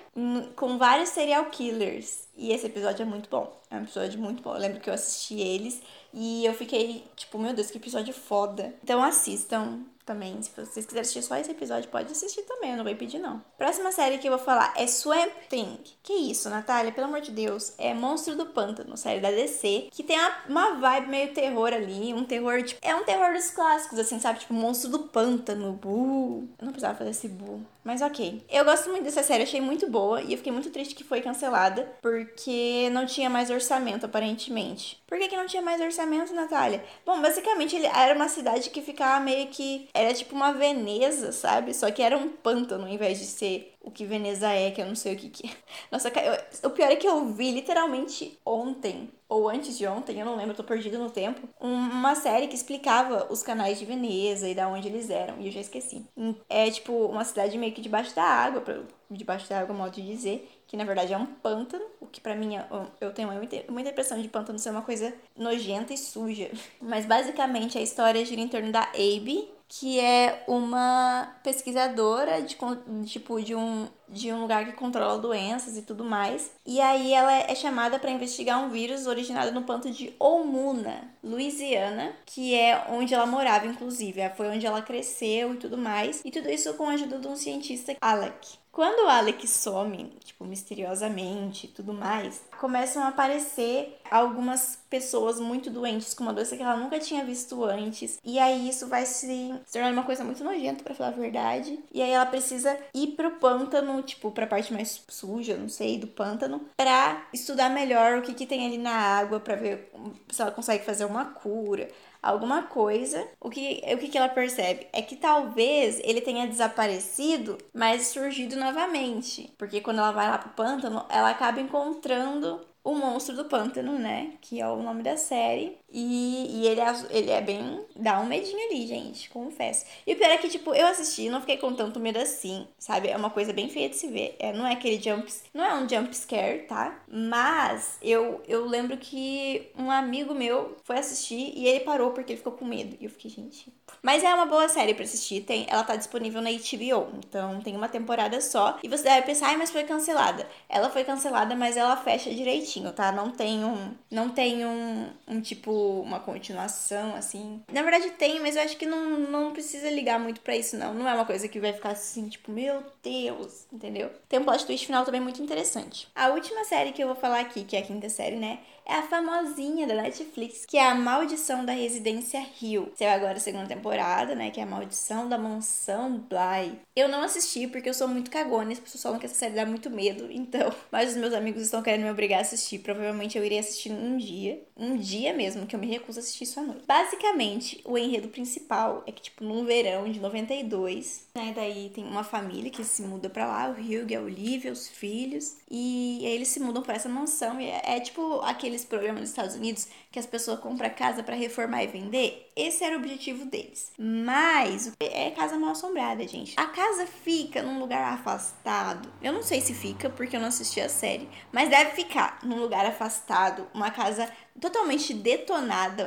com 0.55 0.79
vários 0.79 1.11
serial 1.11 1.47
killers. 1.47 2.27
E 2.37 2.53
esse 2.53 2.67
episódio 2.67 3.03
é 3.03 3.07
muito 3.07 3.29
bom. 3.29 3.55
É 3.71 3.77
um 3.77 3.83
episódio 3.83 4.19
muito 4.21 4.43
bom. 4.43 4.55
Eu 4.55 4.61
lembro 4.61 4.81
que 4.81 4.89
eu 4.89 4.95
assisti 4.95 5.41
eles 5.41 5.83
e 6.13 6.45
eu 6.45 6.55
fiquei, 6.55 7.05
tipo, 7.17 7.39
meu 7.39 7.53
Deus, 7.53 7.71
que 7.71 7.79
episódio 7.79 8.15
foda. 8.15 8.75
Então 8.83 9.03
assistam 9.03 9.81
também. 10.07 10.41
Se 10.41 10.51
vocês 10.51 10.87
quiserem 10.87 11.03
assistir 11.03 11.23
só 11.23 11.37
esse 11.37 11.51
episódio, 11.51 11.91
pode 11.91 12.13
assistir 12.13 12.43
também, 12.43 12.71
eu 12.71 12.77
não 12.77 12.85
vou 12.85 12.93
impedir, 12.93 13.19
não. 13.19 13.43
Próxima 13.59 13.91
série 13.91 14.19
que 14.19 14.29
eu 14.29 14.37
vou 14.37 14.41
falar 14.41 14.73
é 14.77 14.87
Swamp 14.87 15.33
Thing. 15.51 15.79
Que 16.03 16.13
isso, 16.13 16.49
Natália? 16.49 16.93
Pelo 16.93 17.09
amor 17.09 17.21
de 17.21 17.33
Deus. 17.33 17.75
É 17.77 17.93
Monstro 17.93 18.37
do 18.37 18.47
Pântano, 18.47 18.97
série 18.97 19.21
da 19.21 19.31
DC, 19.31 19.89
que 19.91 20.05
tem 20.05 20.17
uma 20.49 20.75
vibe 20.77 21.09
meio 21.09 21.35
terror 21.35 21.73
ali, 21.73 22.15
um 22.15 22.25
terror, 22.25 22.63
tipo, 22.63 22.81
é 22.87 22.95
um 22.95 23.05
terror 23.05 23.33
dos 23.33 23.51
clássicos, 23.51 23.99
assim, 23.99 24.21
sabe? 24.21 24.39
Tipo, 24.39 24.55
Monstro 24.55 24.91
do 24.91 25.01
Pântano, 25.01 25.73
bu. 25.73 26.49
Eu 26.59 26.65
não 26.65 26.73
precisava 26.73 26.97
fazer 26.97 27.11
esse 27.11 27.29
bu. 27.29 27.61
Mas 27.87 28.03
ok. 28.03 28.45
Eu 28.51 28.65
gosto 28.65 28.91
muito 28.91 29.05
dessa 29.05 29.23
série, 29.23 29.45
achei 29.45 29.61
muito 29.61 29.89
boa 29.89 30.21
e 30.21 30.33
eu 30.33 30.39
fiquei 30.39 30.53
muito 30.53 30.71
triste 30.71 30.93
que 30.93 31.05
foi 31.05 31.21
cancelada 31.21 31.89
porque 32.03 32.91
não 32.91 33.07
tinha 33.07 33.31
mais 33.31 33.49
orçamento, 33.49 34.05
aparentemente. 34.05 35.01
Por 35.07 35.17
que, 35.19 35.29
que 35.29 35.37
não 35.37 35.47
tinha 35.47 35.63
mais 35.63 35.81
orçamento, 35.81 36.35
Natália? 36.35 36.85
Bom, 37.05 37.23
basicamente 37.23 37.77
ele 37.77 37.87
era 37.87 38.13
uma 38.17 38.29
cidade 38.29 38.71
que 38.71 38.83
ficava 38.83 39.21
meio 39.21 39.47
que. 39.47 39.89
Era 39.97 40.15
tipo 40.15 40.35
uma 40.35 40.53
Veneza, 40.53 41.33
sabe? 41.33 41.75
Só 41.75 41.91
que 41.91 42.03
era 42.03 42.17
um 42.17 42.29
pântano 42.29 42.85
ao 42.85 42.91
invés 42.91 43.19
de 43.19 43.27
ser 43.27 43.77
o 43.87 43.91
que 43.91 44.05
Veneza 44.05 44.49
é, 44.51 44.73
que 44.73 44.83
eu 44.83 44.87
não 44.87 44.97
sei 44.97 45.15
o 45.15 45.17
que 45.17 45.31
que 45.31 45.47
é. 45.47 45.51
Nossa, 45.93 46.09
eu, 46.09 46.69
o 46.69 46.73
pior 46.73 46.91
é 46.91 46.97
que 46.97 47.07
eu 47.07 47.27
vi 47.27 47.53
literalmente 47.53 48.37
ontem, 48.45 49.09
ou 49.29 49.49
antes 49.49 49.79
de 49.79 49.87
ontem, 49.87 50.19
eu 50.19 50.27
não 50.27 50.37
lembro, 50.37 50.57
tô 50.57 50.65
perdido 50.65 50.99
no 50.99 51.09
tempo, 51.09 51.49
uma 51.61 52.17
série 52.17 52.49
que 52.49 52.57
explicava 52.57 53.29
os 53.31 53.45
canais 53.45 53.79
de 53.79 53.85
Veneza 53.85 54.49
e 54.49 54.55
da 54.57 54.69
onde 54.69 54.89
eles 54.89 55.09
eram, 55.09 55.41
e 55.41 55.47
eu 55.47 55.53
já 55.53 55.61
esqueci. 55.61 56.05
É 56.49 56.69
tipo 56.69 56.93
uma 57.07 57.25
cidade 57.25 57.57
meio 57.57 57.73
que 57.73 57.81
debaixo 57.81 58.15
da 58.15 58.25
água, 58.25 58.63
debaixo 59.09 59.49
da 59.49 59.61
água, 59.61 59.75
modo 59.75 59.93
de 59.93 60.03
dizer, 60.03 60.49
que 60.67 60.77
na 60.77 60.85
verdade 60.85 61.13
é 61.13 61.17
um 61.17 61.27
pântano, 61.27 61.85
o 62.01 62.07
que 62.07 62.21
para 62.21 62.35
mim 62.35 62.57
é, 62.57 62.67
eu 63.01 63.13
tenho 63.13 63.29
muita 63.69 63.91
impressão 63.91 64.21
de 64.21 64.29
pântano 64.29 64.59
ser 64.59 64.71
uma 64.71 64.83
coisa 64.83 65.15
nojenta 65.37 65.95
e 65.95 65.99
suja. 65.99 66.51
Mas 66.83 67.07
basicamente 67.07 67.79
a 67.79 67.83
história 67.83 68.25
gira 68.25 68.41
em 68.41 68.49
torno 68.49 68.73
da 68.73 68.83
Abe, 68.83 69.49
que 69.69 69.99
é 69.99 70.45
uma 70.47 71.37
pesquisadora 71.43 72.43
de 72.43 72.57
tipo 73.05 73.43
de 73.43 73.55
um 73.55 73.89
de 74.09 74.33
um 74.33 74.41
lugar 74.41 74.65
que 74.65 74.73
controla 74.73 75.19
doenças 75.19 75.77
e 75.77 75.83
tudo 75.83 76.05
mais. 76.05 76.53
E 76.65 76.81
aí 76.81 77.13
ela 77.13 77.33
é 77.33 77.55
chamada 77.55 77.99
para 77.99 78.11
investigar 78.11 78.63
um 78.63 78.71
vírus 78.71 79.07
originado 79.07 79.51
no 79.53 79.63
ponto 79.63 79.91
de 79.91 80.15
Omuna, 80.19 81.11
Louisiana, 81.23 82.15
que 82.25 82.55
é 82.55 82.87
onde 82.89 83.15
ela 83.15 83.27
morava 83.27 83.67
inclusive, 83.67 84.29
foi 84.37 84.49
onde 84.49 84.67
ela 84.67 84.83
cresceu 84.83 85.55
e 85.55 85.57
tudo 85.57 85.77
mais. 85.77 86.23
E 86.25 86.31
tudo 86.31 86.49
isso 86.49 86.73
com 86.75 86.89
a 86.89 86.93
ajuda 86.93 87.19
de 87.19 87.27
um 87.27 87.37
cientista 87.37 87.97
Alec. 88.01 88.59
Quando 88.71 89.07
o 89.07 89.09
Alex 89.09 89.49
some, 89.49 90.13
tipo, 90.23 90.45
misteriosamente 90.45 91.67
e 91.67 91.71
tudo 91.71 91.95
mais, 91.95 92.43
começam 92.61 93.03
a 93.03 93.09
aparecer 93.09 93.99
algumas 94.11 94.79
pessoas 94.89 95.41
muito 95.41 95.71
doentes 95.71 96.15
com 96.15 96.23
uma 96.23 96.33
doença 96.33 96.57
que 96.57 96.63
ela 96.63 96.77
nunca 96.77 96.99
tinha 96.99 97.25
visto 97.25 97.65
antes. 97.65 98.19
E 98.25 98.39
aí 98.39 98.69
isso 98.69 98.87
vai 98.87 99.05
se 99.05 99.55
tornar 99.73 99.93
uma 99.93 100.05
coisa 100.05 100.25
muito 100.25 100.43
nojenta, 100.45 100.85
para 100.85 100.95
falar 100.95 101.11
a 101.11 101.13
verdade. 101.13 101.79
E 101.93 102.03
aí 102.03 102.11
ela 102.11 102.27
precisa 102.27 102.79
ir 102.95 103.09
pro 103.09 103.33
pântano, 103.33 104.03
tipo, 104.03 104.31
pra 104.31 104.47
parte 104.47 104.73
mais 104.73 105.03
suja, 105.09 105.57
não 105.57 105.69
sei, 105.69 105.99
do 105.99 106.07
pântano, 106.07 106.61
pra 106.77 107.27
estudar 107.33 107.69
melhor 107.69 108.19
o 108.19 108.23
que, 108.23 108.35
que 108.35 108.47
tem 108.47 108.67
ali 108.67 108.79
na 108.79 108.93
água, 108.93 109.41
para 109.41 109.57
ver 109.57 109.93
se 110.31 110.41
ela 110.41 110.51
consegue 110.51 110.85
fazer 110.85 111.05
uma 111.05 111.25
cura 111.27 111.89
alguma 112.27 112.65
coisa, 112.65 113.27
o 113.41 113.49
que, 113.49 113.83
o 113.95 113.99
que, 113.99 114.09
que 114.09 114.19
ela 114.19 114.29
percebe? 114.29 114.87
É 114.93 115.01
que 115.01 115.17
talvez 115.17 116.01
ele 116.03 116.21
tenha 116.21 116.47
desaparecido, 116.47 117.57
mas 117.73 118.09
surgido 118.09 118.57
novamente. 118.57 119.53
Porque 119.57 119.81
quando 119.81 119.99
ela 119.99 120.13
vai 120.13 120.29
lá 120.29 120.39
pro 120.39 120.51
pântano, 120.51 121.05
ela 121.09 121.31
acaba 121.31 121.61
encontrando 121.61 122.61
o 122.87 122.95
Monstro 122.95 123.35
do 123.35 123.45
Pântano, 123.47 123.99
né? 123.99 124.39
Que 124.41 124.61
é 124.61 124.69
o 124.69 124.81
nome 124.81 125.03
da 125.03 125.17
série. 125.17 125.77
E, 125.89 126.63
e 126.63 126.67
ele, 126.67 126.81
é, 126.81 126.95
ele 127.11 127.31
é 127.31 127.41
bem. 127.41 127.85
dá 127.95 128.21
um 128.21 128.27
medinho 128.27 128.69
ali, 128.69 128.87
gente, 128.87 129.31
confesso. 129.31 129.87
E 130.07 130.13
o 130.13 130.17
pior 130.17 130.31
é 130.31 130.37
que, 130.37 130.49
tipo, 130.49 130.75
eu 130.75 130.87
assisti 130.87 131.23
e 131.23 131.31
não 131.31 131.41
fiquei 131.41 131.57
com 131.57 131.73
tanto 131.75 132.01
medo 132.01 132.19
assim, 132.19 132.67
sabe? 132.79 133.09
É 133.09 133.17
uma 133.17 133.31
coisa 133.31 133.53
bem 133.53 133.69
feia 133.69 133.89
de 133.89 133.97
se 133.97 134.09
ver. 134.09 134.35
É, 134.39 134.53
não 134.53 134.67
é 134.67 134.73
aquele 134.73 135.01
jump. 135.01 135.33
Não 135.55 135.65
é 135.65 135.75
um 135.75 135.89
jump 135.89 136.15
scare, 136.15 136.65
tá? 136.67 137.03
Mas 137.09 137.99
eu, 138.03 138.43
eu 138.49 138.67
lembro 138.67 138.97
que 138.97 139.71
um 139.79 139.91
amigo 139.91 140.35
meu 140.35 140.77
foi 140.85 140.99
assistir 140.99 141.53
e 141.55 141.67
ele 141.67 141.81
parou 141.81 142.11
porque 142.11 142.33
ele 142.33 142.39
ficou 142.39 142.53
com 142.53 142.65
medo. 142.65 142.97
E 143.01 143.05
eu 143.05 143.11
fiquei, 143.11 143.31
gente. 143.31 143.73
Mas 144.03 144.25
é 144.25 144.35
uma 144.35 144.47
boa 144.47 144.69
série 144.69 144.93
para 144.93 145.05
assistir. 145.05 145.43
Tem, 145.43 145.67
ela 145.69 145.85
tá 145.85 145.95
disponível 145.95 146.43
na 146.43 146.51
HBO. 146.51 147.17
Então 147.19 147.61
tem 147.61 147.77
uma 147.77 147.89
temporada 147.89 148.41
só. 148.41 148.79
E 148.83 148.89
você 148.89 149.05
deve 149.05 149.27
pensar, 149.27 149.49
ai, 149.49 149.57
mas 149.57 149.71
foi 149.71 149.85
cancelada. 149.85 150.49
Ela 150.69 150.91
foi 150.91 151.05
cancelada, 151.05 151.55
mas 151.55 151.77
ela 151.77 151.97
fecha 151.97 152.31
direitinho, 152.31 152.93
tá? 152.93 153.13
Não 153.13 153.31
tem 153.31 153.65
um. 153.65 153.95
Não 154.11 154.29
tem 154.31 154.67
um, 154.67 155.09
um 155.29 155.41
tipo 155.41 155.76
uma 155.77 156.21
continuação, 156.21 157.15
assim. 157.15 157.63
Na 157.73 157.83
verdade 157.83 158.11
tem, 158.13 158.41
mas 158.41 158.57
eu 158.57 158.63
acho 158.63 158.77
que 158.77 158.87
não, 158.87 159.19
não 159.19 159.53
precisa 159.53 159.91
ligar 159.91 160.19
muito 160.19 160.41
para 160.41 160.57
isso, 160.57 160.77
não. 160.77 160.95
Não 160.95 161.09
é 161.09 161.15
uma 161.15 161.25
coisa 161.25 161.49
que 161.49 161.61
vai 161.61 161.73
ficar 161.73 161.91
assim, 161.91 162.29
tipo, 162.29 162.51
meu 162.51 162.83
Deus, 163.03 163.67
entendeu? 163.73 164.11
Tem 164.29 164.39
um 164.39 164.45
plot 164.45 164.67
twist 164.67 164.87
final 164.87 165.05
também 165.05 165.21
muito 165.21 165.43
interessante. 165.43 166.09
A 166.15 166.29
última 166.29 166.65
série 166.65 166.93
que 166.93 167.03
eu 167.03 167.09
vou 167.09 167.17
falar 167.17 167.41
aqui, 167.41 167.65
que 167.65 167.77
é 167.77 167.81
a 167.81 167.87
quinta 167.87 168.09
série, 168.09 168.37
né? 168.37 168.59
é 168.87 168.95
a 168.95 169.03
famosinha 169.03 169.87
da 169.87 169.95
Netflix, 169.95 170.65
que 170.65 170.79
é 170.79 170.87
a 170.87 170.95
Maldição 170.95 171.65
da 171.65 171.73
Residência 171.73 172.47
Hill. 172.63 172.93
Saiu 172.95 173.11
agora 173.11 173.37
a 173.37 173.41
segunda 173.41 173.67
temporada, 173.67 174.35
né? 174.35 174.51
Que 174.51 174.61
é 174.61 174.63
a 174.63 174.67
Maldição 174.67 175.29
da 175.29 175.37
Mansão 175.37 176.19
Bly. 176.19 176.79
Eu 176.95 177.09
não 177.09 177.23
assisti 177.23 177.67
porque 177.67 177.89
eu 177.89 177.95
sou 177.95 178.07
muito 178.07 178.31
cagona, 178.31 178.73
as 178.73 178.79
pessoas 178.79 179.03
falam 179.03 179.19
que 179.19 179.27
essa 179.27 179.35
série 179.35 179.55
dá 179.55 179.67
muito 179.67 179.91
medo, 179.91 180.29
então. 180.31 180.73
Mas 180.91 181.11
os 181.11 181.17
meus 181.17 181.35
amigos 181.35 181.63
estão 181.63 181.83
querendo 181.83 182.05
me 182.05 182.11
obrigar 182.11 182.39
a 182.39 182.43
assistir. 182.43 182.79
Provavelmente 182.79 183.37
eu 183.37 183.45
irei 183.45 183.59
assistir 183.59 183.91
um 183.91 184.17
dia. 184.17 184.63
Um 184.77 184.97
dia 184.97 185.33
mesmo, 185.33 185.66
que 185.67 185.75
eu 185.75 185.81
me 185.81 185.87
recuso 185.87 186.19
a 186.19 186.23
assistir 186.23 186.45
isso 186.45 186.61
à 186.61 186.63
noite. 186.63 186.85
Basicamente, 186.87 187.81
o 187.85 187.99
enredo 187.99 188.29
principal 188.29 189.03
é 189.07 189.13
que, 189.13 189.23
tipo, 189.23 189.43
num 189.43 189.65
verão 189.65 190.11
de 190.11 190.21
92, 190.21 191.27
né? 191.35 191.53
Daí 191.57 191.91
tem 191.95 192.05
uma 192.05 192.23
família 192.23 192.71
que 192.71 192.85
se 192.85 193.03
muda 193.03 193.29
pra 193.29 193.47
lá, 193.47 193.69
o 193.69 193.73
Hugh, 193.73 194.17
a 194.17 194.21
Olivia, 194.21 194.71
os 194.71 194.87
filhos. 194.87 195.57
E 195.71 196.23
aí 196.25 196.33
eles 196.33 196.49
se 196.49 196.61
mudam 196.61 196.83
pra 196.83 196.95
essa 196.95 197.09
mansão. 197.09 197.61
E 197.61 197.67
é, 197.67 197.97
é 197.97 198.01
tipo 198.01 198.41
aquele 198.43 198.77
aqueles 198.77 198.85
programas 198.85 199.21
nos 199.21 199.31
Estados 199.31 199.55
Unidos 199.55 199.89
que 200.11 200.19
as 200.19 200.27
pessoas 200.27 200.61
compram 200.61 200.91
casa 200.91 201.23
para 201.23 201.35
reformar 201.35 201.83
e 201.83 201.87
vender, 201.87 202.51
esse 202.55 202.85
era 202.85 202.97
o 202.97 202.99
objetivo 202.99 203.45
deles. 203.45 203.93
Mas 203.99 204.93
é 205.01 205.31
casa 205.31 205.59
mal 205.59 205.71
assombrada, 205.71 206.27
gente. 206.27 206.55
A 206.57 206.67
casa 206.67 207.07
fica 207.07 207.63
num 207.63 207.79
lugar 207.79 208.13
afastado. 208.13 209.11
Eu 209.23 209.33
não 209.33 209.43
sei 209.43 209.61
se 209.61 209.75
fica 209.75 210.09
porque 210.11 210.37
eu 210.37 210.41
não 210.41 210.49
assisti 210.49 210.81
a 210.81 210.89
série, 210.89 211.29
mas 211.53 211.69
deve 211.69 211.91
ficar 211.91 212.39
num 212.43 212.61
lugar 212.61 212.87
afastado, 212.87 213.67
uma 213.75 213.91
casa 213.91 214.31
totalmente 214.61 215.13
detonada. 215.13 215.56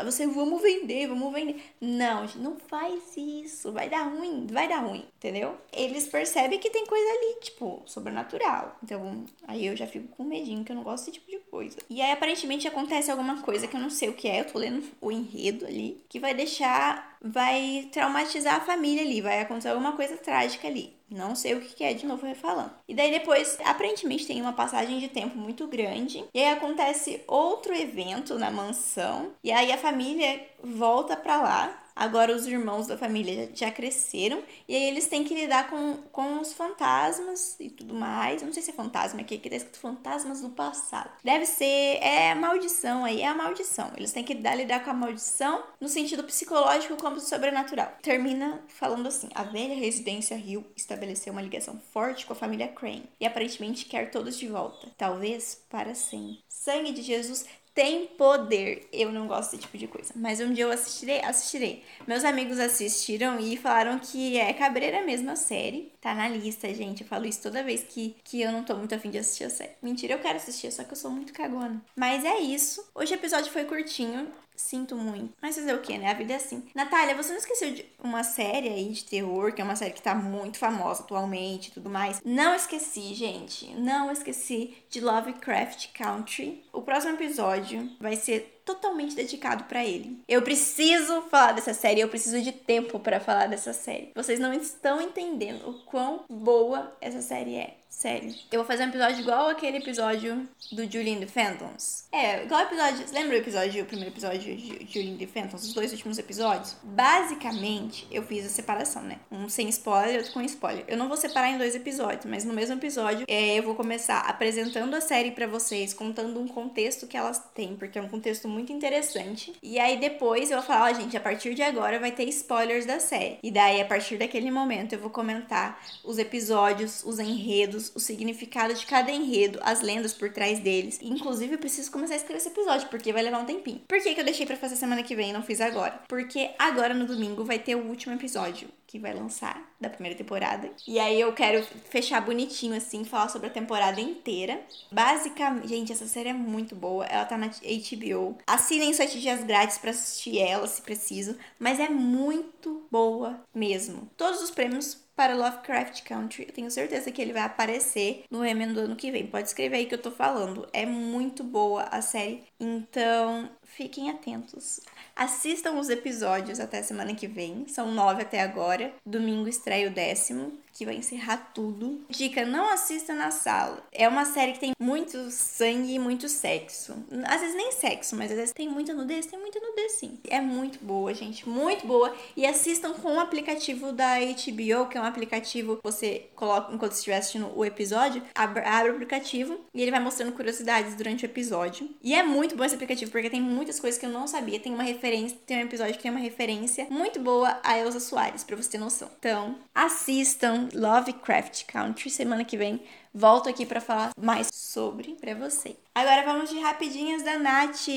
Você, 0.06 0.27
vamos 0.27 0.62
vender, 0.62 1.08
vamos 1.08 1.34
vender. 1.34 1.62
Não, 1.79 2.27
gente, 2.27 2.39
não 2.39 2.58
faz 2.68 3.15
isso. 3.18 3.72
Vai 3.72 3.89
dar 3.89 4.03
ruim, 4.03 4.48
vai 4.50 4.68
dar 4.68 4.79
ruim, 4.79 5.06
entendeu? 5.18 5.58
Eles 5.72 6.08
percebem 6.08 6.60
que 6.60 6.70
tem 6.70 6.86
coisa 6.86 7.10
ali, 7.10 7.39
tipo, 7.41 7.82
sobrenatural. 7.86 8.77
Então, 8.84 9.25
aí 9.48 9.65
eu 9.65 9.75
já 9.75 9.88
fico 9.88 10.08
com 10.10 10.24
medinho, 10.24 10.63
que 10.63 10.72
eu 10.72 10.75
não 10.75 10.84
gosto 10.84 11.06
desse 11.06 11.20
tipo 11.20 11.29
de 11.29 11.39
coisa. 11.50 11.77
E 11.89 12.01
aí, 12.01 12.12
aparentemente, 12.12 12.68
acontece 12.68 13.10
alguma 13.10 13.41
coisa 13.41 13.68
que 13.68 13.75
eu 13.75 13.82
não 13.82 13.89
sei 13.89 14.10
o 14.10 14.13
que 14.13 14.27
é. 14.27 14.41
Eu 14.41 14.46
tô 14.46 14.60
lendo 14.60 14.84
o 15.01 15.12
enredo 15.12 15.65
ali, 15.65 16.03
que 16.10 16.20
vai 16.20 16.34
deixar, 16.34 17.18
vai 17.22 17.89
traumatizar 17.91 18.56
a 18.56 18.62
família 18.62 19.03
ali. 19.03 19.22
Vai 19.22 19.41
acontecer 19.41 19.70
alguma 19.70 19.94
coisa 19.94 20.18
trágica 20.18 20.68
ali. 20.68 20.99
Não 21.10 21.36
sei 21.36 21.56
o 21.56 21.62
que 21.62 21.84
é, 21.84 21.94
de 21.94 22.06
novo 22.06 22.25
refalando. 22.25 22.72
E 22.88 22.94
daí 22.94 23.12
depois, 23.12 23.58
aparentemente, 23.66 24.28
tem 24.28 24.42
uma 24.42 24.54
passagem 24.54 25.00
de 25.00 25.08
tempo 25.08 25.38
muito 25.38 25.68
grande. 25.68 26.24
E 26.34 26.39
aí 26.39 26.54
acontece 26.54 27.22
outro 27.28 27.74
evento 27.74 28.38
na 28.38 28.51
mansão. 28.51 29.32
E 29.44 29.51
aí 29.51 29.72
a 29.72 29.78
família 29.78 30.46
volta 30.63 31.16
pra 31.16 31.42
lá 31.42 31.84
Agora 32.00 32.34
os 32.34 32.48
irmãos 32.48 32.88
da 32.88 32.98
família 32.98 33.51
já 33.53 33.70
cresceram 33.70 34.41
e 34.65 34.74
aí 34.74 34.84
eles 34.84 35.08
têm 35.08 35.25
que 35.25 35.36
lidar 35.36 35.70
com, 35.70 35.98
com 36.13 36.39
os 36.39 36.53
fantasmas 36.53 37.58
e 37.60 37.70
tudo 37.70 37.94
mais. 37.94 38.41
Não 38.41 38.53
sei 38.53 38.63
se 38.63 38.72
é 38.72 38.74
fantasma 38.74 39.20
aqui, 39.20 39.38
que 39.38 39.50
tá 39.50 39.58
escrito 39.58 39.79
fantasmas 39.79 40.39
do 40.39 40.50
passado. 40.51 41.12
Deve 41.22 41.46
ser, 41.46 42.00
é 42.01 42.34
maldição 42.34 43.03
aí, 43.03 43.22
é 43.22 43.27
a 43.27 43.36
maldição. 43.36 43.91
Eles 43.98 44.13
têm 44.13 44.24
que 44.24 44.34
lidar, 44.34 44.56
lidar 44.56 44.82
com 44.82 44.91
a 44.91 44.94
maldição 44.94 45.62
no 45.82 45.89
sentido 45.89 46.24
psicológico 46.24 46.96
como 46.96 47.20
sobrenatural. 47.20 47.91
Termina 48.01 48.63
falando 48.70 49.08
assim: 49.08 49.27
a 49.36 49.44
velha 49.44 49.75
residência 49.75 50.36
Hill 50.36 50.65
estabeleceu 50.77 51.34
uma 51.34 51.41
ligação 51.41 51.82
forte 51.91 52.25
com 52.25 52.32
a 52.32 52.38
família 52.38 52.70
Crane 52.70 53.10
e 53.20 53.25
aparentemente 53.25 53.84
quer 53.84 54.10
todos 54.10 54.38
de 54.38 54.48
volta, 54.48 54.88
talvez 54.98 55.65
para 55.70 55.94
sempre. 55.94 56.39
Sangue 56.48 56.94
de 56.94 57.01
Jesus 57.01 57.46
tem 57.73 58.07
poder. 58.07 58.88
Eu 58.91 59.11
não 59.11 59.27
gosto 59.27 59.51
desse 59.51 59.63
tipo 59.63 59.77
de 59.77 59.88
coisa. 59.88 60.13
Mas 60.15 60.39
um 60.39 60.51
dia 60.53 60.65
eu 60.65 60.71
assistirei, 60.71 61.21
assistirei. 61.21 61.83
Meus 62.07 62.23
amigos 62.23 62.59
assistiram 62.59 63.39
e 63.39 63.57
falaram 63.57 63.99
que 63.99 64.38
é 64.38 64.51
cabreira 64.53 65.03
mesmo 65.03 65.31
a 65.31 65.35
série. 65.35 65.91
Tá 66.01 66.13
na 66.13 66.27
lista, 66.27 66.73
gente. 66.73 67.01
Eu 67.01 67.07
falo 67.07 67.25
isso 67.25 67.41
toda 67.41 67.63
vez 67.63 67.83
que, 67.83 68.15
que 68.23 68.41
eu 68.41 68.51
não 68.51 68.63
tô 68.63 68.75
muito 68.75 68.93
afim 68.95 69.09
de 69.09 69.17
assistir 69.17 69.45
a 69.45 69.49
série. 69.49 69.71
Mentira, 69.81 70.13
eu 70.13 70.19
quero 70.19 70.38
assistir, 70.38 70.71
só 70.71 70.83
que 70.83 70.91
eu 70.91 70.97
sou 70.97 71.11
muito 71.11 71.33
cagona. 71.33 71.81
Mas 71.95 72.25
é 72.25 72.39
isso. 72.39 72.88
Hoje 72.93 73.13
o 73.13 73.15
episódio 73.15 73.51
foi 73.51 73.65
curtinho. 73.65 74.27
Sinto 74.60 74.94
muito. 74.94 75.34
Mas 75.42 75.56
fazer 75.56 75.74
o 75.74 75.80
que, 75.80 75.98
né? 75.98 76.12
A 76.12 76.13
vida 76.13 76.34
é 76.34 76.36
assim. 76.36 76.63
Natália, 76.75 77.16
você 77.16 77.32
não 77.32 77.39
esqueceu 77.39 77.72
de 77.72 77.86
uma 78.04 78.24
série 78.24 78.68
aí 78.68 78.89
de 78.89 79.06
terror, 79.06 79.54
que 79.54 79.62
é 79.62 79.63
uma 79.63 79.75
série 79.75 79.94
que 79.94 80.01
tá 80.01 80.13
muito 80.13 80.60
famosa 80.60 81.02
atualmente 81.02 81.69
e 81.69 81.72
tudo 81.72 81.89
mais? 81.89 82.22
Não 82.26 82.54
esqueci, 82.54 83.15
gente. 83.15 83.74
Não 83.76 84.12
esqueci 84.12 84.76
de 84.89 85.00
Lovecraft 85.00 85.88
Country. 85.93 86.62
O 86.74 86.82
próximo 86.82 87.13
episódio 87.13 87.89
vai 88.02 88.17
ser 88.17 88.59
totalmente 88.69 89.15
dedicado 89.15 89.63
para 89.63 89.84
ele. 89.84 90.19
Eu 90.27 90.43
preciso 90.43 91.23
falar 91.23 91.53
dessa 91.53 91.73
série, 91.73 92.01
eu 92.01 92.08
preciso 92.08 92.39
de 92.39 92.51
tempo 92.51 92.99
para 92.99 93.19
falar 93.19 93.47
dessa 93.47 93.73
série. 93.73 94.12
Vocês 94.15 94.39
não 94.39 94.53
estão 94.53 95.01
entendendo 95.01 95.67
o 95.67 95.73
quão 95.86 96.23
boa 96.29 96.95
essa 97.01 97.21
série 97.21 97.55
é. 97.55 97.79
Sério. 97.89 98.34
Eu 98.51 98.60
vou 98.60 98.65
fazer 98.65 98.84
um 98.84 98.89
episódio 98.89 99.19
igual 99.19 99.49
aquele 99.49 99.77
episódio 99.77 100.47
do 100.71 100.89
Julian 100.89 101.19
the 101.19 101.25
Phantoms. 101.25 102.05
É, 102.12 102.43
igual 102.43 102.62
o 102.62 102.63
episódio. 102.63 103.05
Lembra 103.12 103.36
o 103.36 103.39
episódio, 103.39 103.84
o 103.84 103.86
primeiro 103.86 104.12
episódio 104.12 104.55
de 104.55 104.88
Julian 104.88 105.17
the 105.17 105.25
Phantoms? 105.25 105.63
Os 105.63 105.73
dois 105.73 105.91
últimos 105.91 106.19
episódios? 106.19 106.77
Basicamente, 106.84 108.08
eu 108.12 108.21
fiz 108.23 108.45
a 108.45 108.49
separação, 108.49 109.01
né? 109.01 109.17
Um 109.32 109.49
sem 109.49 109.67
spoiler, 109.69 110.17
outro 110.17 110.32
com 110.32 110.41
spoiler. 110.43 110.86
Eu 110.88 110.97
não 110.97 111.08
vou 111.08 111.17
separar 111.17 111.49
em 111.49 111.58
dois 111.58 111.75
episódios, 111.75 112.25
mas 112.25 112.45
no 112.45 112.53
mesmo 112.53 112.75
episódio 112.75 113.25
é, 113.27 113.58
eu 113.58 113.63
vou 113.63 113.73
começar 113.73 114.19
apresentando 114.19 114.93
a 114.93 115.01
série 115.01 115.32
para 115.32 115.47
vocês, 115.47 115.93
contando 115.93 116.39
um 116.39 116.47
contexto 116.47 117.08
que 117.08 117.17
elas 117.17 117.43
têm, 117.55 117.75
porque 117.75 117.97
é 117.97 118.01
um 118.01 118.08
contexto 118.08 118.47
muito 118.47 118.59
interessante. 118.72 119.54
E 119.62 119.80
aí 119.80 120.00
depois 120.00 120.52
eu 120.52 120.58
vou 120.58 120.65
falar, 120.65 120.91
ó, 120.91 120.93
gente, 120.93 121.15
a 121.15 121.19
partir 121.19 121.54
de 121.54 121.62
agora 121.62 122.00
vai 122.00 122.12
ter 122.12 122.26
spoilers 122.26 122.86
da 122.86 123.00
série. 123.00 123.39
E 123.41 123.52
daí, 123.52 123.82
a 123.82 123.86
partir 123.86 124.17
daquele 124.17 124.52
momento, 124.52 124.93
eu 124.93 125.00
vou 125.00 125.10
comentar 125.10 125.82
os 126.04 126.17
episódios, 126.17 127.04
os 127.06 127.19
enredos 127.19 127.91
o 127.95 128.00
significado 128.00 128.74
de 128.74 128.86
cada 128.86 129.12
enredo, 129.12 129.60
as 129.62 129.82
lendas 129.82 130.13
por 130.13 130.32
trás 130.32 130.60
deles. 130.60 131.00
Inclusive, 131.02 131.54
eu 131.54 131.60
preciso 131.60 131.91
começar 131.91 132.13
a 132.13 132.17
escrever 132.17 132.38
esse 132.38 132.50
episódio, 132.50 132.88
porque 132.89 133.13
vai 133.13 133.22
levar 133.22 133.39
um 133.39 133.45
tempinho. 133.45 133.82
Por 133.88 134.02
que, 134.02 134.13
que 134.13 134.22
eu 134.22 134.26
deixei 134.26 134.45
para 134.45 134.58
fazer 134.58 134.76
semana 134.76 135.04
que 135.04 135.15
vem 135.15 135.30
e 135.30 135.34
não 135.34 135.43
fiz 135.43 135.62
agora? 135.62 136.02
Porque 136.08 136.52
agora 136.58 136.93
no 136.93 137.06
domingo 137.06 137.43
vai 137.43 137.60
ter 137.60 137.76
o 137.76 137.88
último 137.88 138.13
episódio 138.15 138.69
que 138.89 138.97
vai 138.97 139.13
lançar 139.13 139.71
da 139.80 139.88
primeira 139.88 140.17
temporada. 140.17 140.71
E 140.88 140.97
aí 140.97 141.21
eu 141.21 141.32
quero 141.32 141.63
fechar 141.91 142.19
bonitinho 142.25 142.75
assim, 142.75 143.06
falar 143.06 143.30
sobre 143.30 143.47
a 143.47 143.52
temporada 143.52 144.02
inteira. 144.02 144.60
Basicamente, 144.91 145.67
gente, 145.67 145.91
essa 145.91 146.08
série 146.08 146.30
é 146.30 146.34
muito 146.34 146.75
boa. 146.75 147.06
Ela 147.06 147.23
tá 147.25 147.38
na 147.38 147.49
HBO. 147.49 148.39
Assinem 148.47 148.91
sete 148.91 149.21
dias 149.21 149.43
grátis 149.43 149.78
para 149.78 149.91
assistir 149.91 150.39
ela, 150.39 150.65
se 150.65 150.82
preciso, 150.82 151.38
mas 151.60 151.80
é 151.80 151.88
muito 151.88 152.88
boa 152.89 153.39
mesmo. 153.54 154.10
Todos 154.17 154.41
os 154.41 154.49
prêmios 154.49 154.97
para 155.19 155.36
Lovecraft 155.36 156.03
Country. 156.03 156.45
Eu 156.47 156.53
tenho 156.53 156.71
certeza 156.71 157.12
que 157.12 157.21
ele 157.21 157.34
vai 157.34 157.41
aparecer 157.41 158.23
no 158.32 158.45
Emen 158.45 158.71
do 158.71 158.79
ano 158.79 158.95
que 158.95 159.12
vem. 159.12 159.27
Pode 159.27 159.49
escrever 159.49 159.75
aí 159.75 159.86
que 159.86 159.93
eu 159.93 160.01
tô 160.01 160.12
falando. 160.12 160.65
É 160.71 160.86
muito 160.86 161.43
boa 161.43 161.84
a 161.91 162.01
série. 162.01 162.41
Então, 162.58 163.49
fiquem 163.65 164.10
atentos. 164.10 164.79
Assistam 165.13 165.73
os 165.73 165.89
episódios 165.89 166.58
até 166.62 166.82
semana 166.82 167.13
que 167.13 167.27
vem. 167.27 167.67
São 167.67 167.91
nove 167.91 168.21
até 168.21 168.39
agora. 168.39 168.93
Domingo 169.05 169.49
estreia 169.49 169.89
o 169.89 169.93
décimo 169.93 170.58
que 170.73 170.86
vai 170.86 170.95
encerrar 170.95 171.51
tudo. 171.53 172.01
Dica: 172.10 172.45
não 172.45 172.69
assista 172.69 173.13
na 173.13 173.32
sala. 173.32 173.84
É 173.91 174.08
uma 174.08 174.25
série 174.25 174.53
que 174.53 174.60
tem 174.60 174.71
muito 174.79 175.29
sangue 175.32 175.93
e 175.93 175.99
muito 175.99 176.27
sexo. 176.27 176.95
Às 177.25 177.41
vezes 177.41 177.55
nem 177.55 177.71
sexo, 177.71 178.15
mas 178.15 178.32
às 178.32 178.38
vezes 178.38 178.53
tem 178.53 178.69
muita 178.69 178.93
nudez, 178.93 179.25
tem 179.25 179.39
muita 179.39 179.60
nudez 179.60 179.93
sim. 179.93 180.17
É 180.27 180.39
muito 180.41 180.79
boa, 180.84 181.13
gente, 181.13 181.47
muito 181.47 181.86
boa. 181.86 182.15
E 182.36 182.45
assistam 182.45 182.93
com 182.93 183.15
o 183.15 183.19
aplicativo 183.19 183.91
da 183.91 184.19
HBO, 184.19 184.89
que 184.89 184.97
é 184.97 185.01
um 185.01 185.05
aplicativo 185.05 185.79
você 185.84 186.27
coloca 186.36 186.73
enquanto 186.73 186.93
estiver 186.93 187.17
assistindo 187.17 187.51
o 187.55 187.65
episódio, 187.65 188.21
abre, 188.34 188.63
abre 188.63 188.91
o 188.91 188.93
aplicativo 188.93 189.60
e 189.73 189.82
ele 189.82 189.91
vai 189.91 189.99
mostrando 189.99 190.32
curiosidades 190.34 190.95
durante 190.95 191.25
o 191.25 191.27
episódio. 191.27 191.89
E 192.01 192.13
é 192.13 192.23
muito 192.23 192.55
bom 192.55 192.63
esse 192.63 192.75
aplicativo 192.75 193.12
porque 193.12 193.29
tem 193.29 193.41
muitas 193.41 193.79
coisas 193.79 193.99
que 193.99 194.05
eu 194.05 194.10
não 194.10 194.27
sabia. 194.27 194.60
Tem 194.60 194.73
uma 194.73 194.84
referência, 194.84 195.38
tem 195.45 195.58
um 195.58 195.62
episódio 195.62 195.95
que 195.95 196.01
tem 196.01 196.12
uma 196.12 196.19
referência 196.19 196.88
muito 196.89 197.19
boa 197.19 197.60
a 197.63 197.77
Elsa 197.77 197.99
Soares, 197.99 198.43
para 198.43 198.55
você 198.55 198.69
ter 198.69 198.77
noção. 198.77 199.10
Então, 199.19 199.55
assistam 199.73 200.59
Lovecraft 200.74 201.65
Country. 201.65 202.10
Semana 202.10 202.43
que 202.43 202.58
vem 202.58 202.82
volto 203.13 203.48
aqui 203.48 203.65
para 203.65 203.80
falar 203.80 204.12
mais 204.19 204.50
sobre 204.54 205.15
para 205.15 205.36
você. 205.36 205.78
Agora 205.95 206.26
vamos 206.26 206.50
de 206.50 206.60
rapidinhas 206.60 207.24
da 207.24 207.38
Nath. 207.38 207.88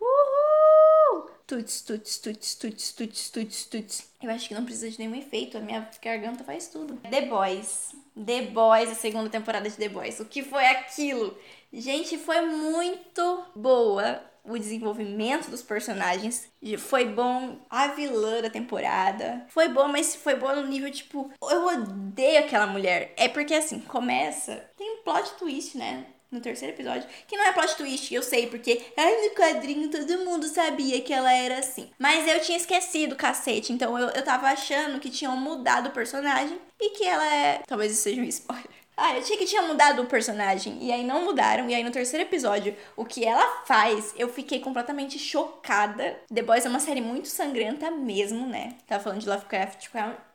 Uhul! 0.00 1.30
Tuts, 1.46 1.82
tuts, 1.82 2.18
tuts, 2.18 2.54
tuts, 2.54 2.92
tuts, 2.92 3.30
tuts, 3.30 3.64
tuts. 3.64 4.08
Eu 4.22 4.30
acho 4.30 4.48
que 4.48 4.54
não 4.54 4.64
precisa 4.64 4.90
de 4.90 4.98
nenhum 5.00 5.16
efeito, 5.16 5.58
a 5.58 5.60
minha 5.60 5.88
garganta 6.00 6.44
faz 6.44 6.68
tudo. 6.68 6.96
The 7.10 7.22
Boys. 7.22 7.94
The 8.14 8.42
Boys, 8.42 8.90
a 8.90 8.94
segunda 8.94 9.28
temporada 9.28 9.68
de 9.68 9.76
The 9.76 9.88
Boys. 9.88 10.20
O 10.20 10.24
que 10.24 10.44
foi 10.44 10.64
aquilo? 10.66 11.36
Gente, 11.72 12.16
foi 12.18 12.40
muito 12.42 13.44
boa 13.54 14.29
o 14.44 14.58
desenvolvimento 14.58 15.50
dos 15.50 15.62
personagens. 15.62 16.48
Foi 16.78 17.04
bom 17.04 17.58
a 17.68 17.88
vilã 17.88 18.40
da 18.42 18.50
temporada. 18.50 19.46
Foi 19.48 19.68
bom, 19.68 19.88
mas 19.88 20.14
foi 20.16 20.36
bom 20.36 20.54
no 20.54 20.66
nível 20.66 20.90
tipo, 20.90 21.30
eu 21.42 21.66
odeio 21.66 22.40
aquela 22.40 22.66
mulher. 22.66 23.12
É 23.16 23.28
porque 23.28 23.54
assim, 23.54 23.80
começa, 23.80 24.70
tem 24.76 24.98
um 24.98 25.02
plot 25.02 25.34
twist, 25.38 25.76
né? 25.76 26.06
no 26.30 26.40
terceiro 26.40 26.74
episódio, 26.74 27.08
que 27.26 27.36
não 27.36 27.44
é 27.44 27.52
plot 27.52 27.76
twist, 27.76 28.14
eu 28.14 28.22
sei, 28.22 28.46
porque 28.46 28.80
ai, 28.96 29.28
no 29.28 29.34
quadrinho 29.34 29.90
todo 29.90 30.24
mundo 30.24 30.46
sabia 30.46 31.00
que 31.00 31.12
ela 31.12 31.32
era 31.32 31.58
assim. 31.58 31.90
Mas 31.98 32.26
eu 32.28 32.40
tinha 32.40 32.56
esquecido, 32.56 33.16
cacete, 33.16 33.72
então 33.72 33.98
eu, 33.98 34.08
eu 34.10 34.22
tava 34.22 34.46
achando 34.46 35.00
que 35.00 35.10
tinham 35.10 35.36
mudado 35.36 35.88
o 35.88 35.92
personagem 35.92 36.58
e 36.80 36.90
que 36.90 37.04
ela 37.04 37.34
é. 37.34 37.62
Talvez 37.66 37.92
isso 37.92 38.02
seja 38.02 38.20
um 38.20 38.24
spoiler. 38.24 38.69
Ah, 39.02 39.14
eu 39.14 39.20
achei 39.20 39.38
que 39.38 39.46
tinha 39.46 39.62
mudado 39.62 40.02
o 40.02 40.06
personagem. 40.06 40.76
E 40.78 40.92
aí 40.92 41.02
não 41.02 41.24
mudaram. 41.24 41.70
E 41.70 41.74
aí 41.74 41.82
no 41.82 41.90
terceiro 41.90 42.26
episódio, 42.26 42.76
o 42.94 43.04
que 43.04 43.24
ela 43.24 43.64
faz, 43.64 44.12
eu 44.14 44.28
fiquei 44.28 44.60
completamente 44.60 45.18
chocada. 45.18 46.20
The 46.32 46.42
Boys 46.42 46.66
é 46.66 46.68
uma 46.68 46.80
série 46.80 47.00
muito 47.00 47.26
sangrenta 47.26 47.90
mesmo, 47.90 48.46
né? 48.46 48.76
Tava 48.86 49.02
falando 49.02 49.20
de 49.20 49.28
Lovecraft 49.28 49.88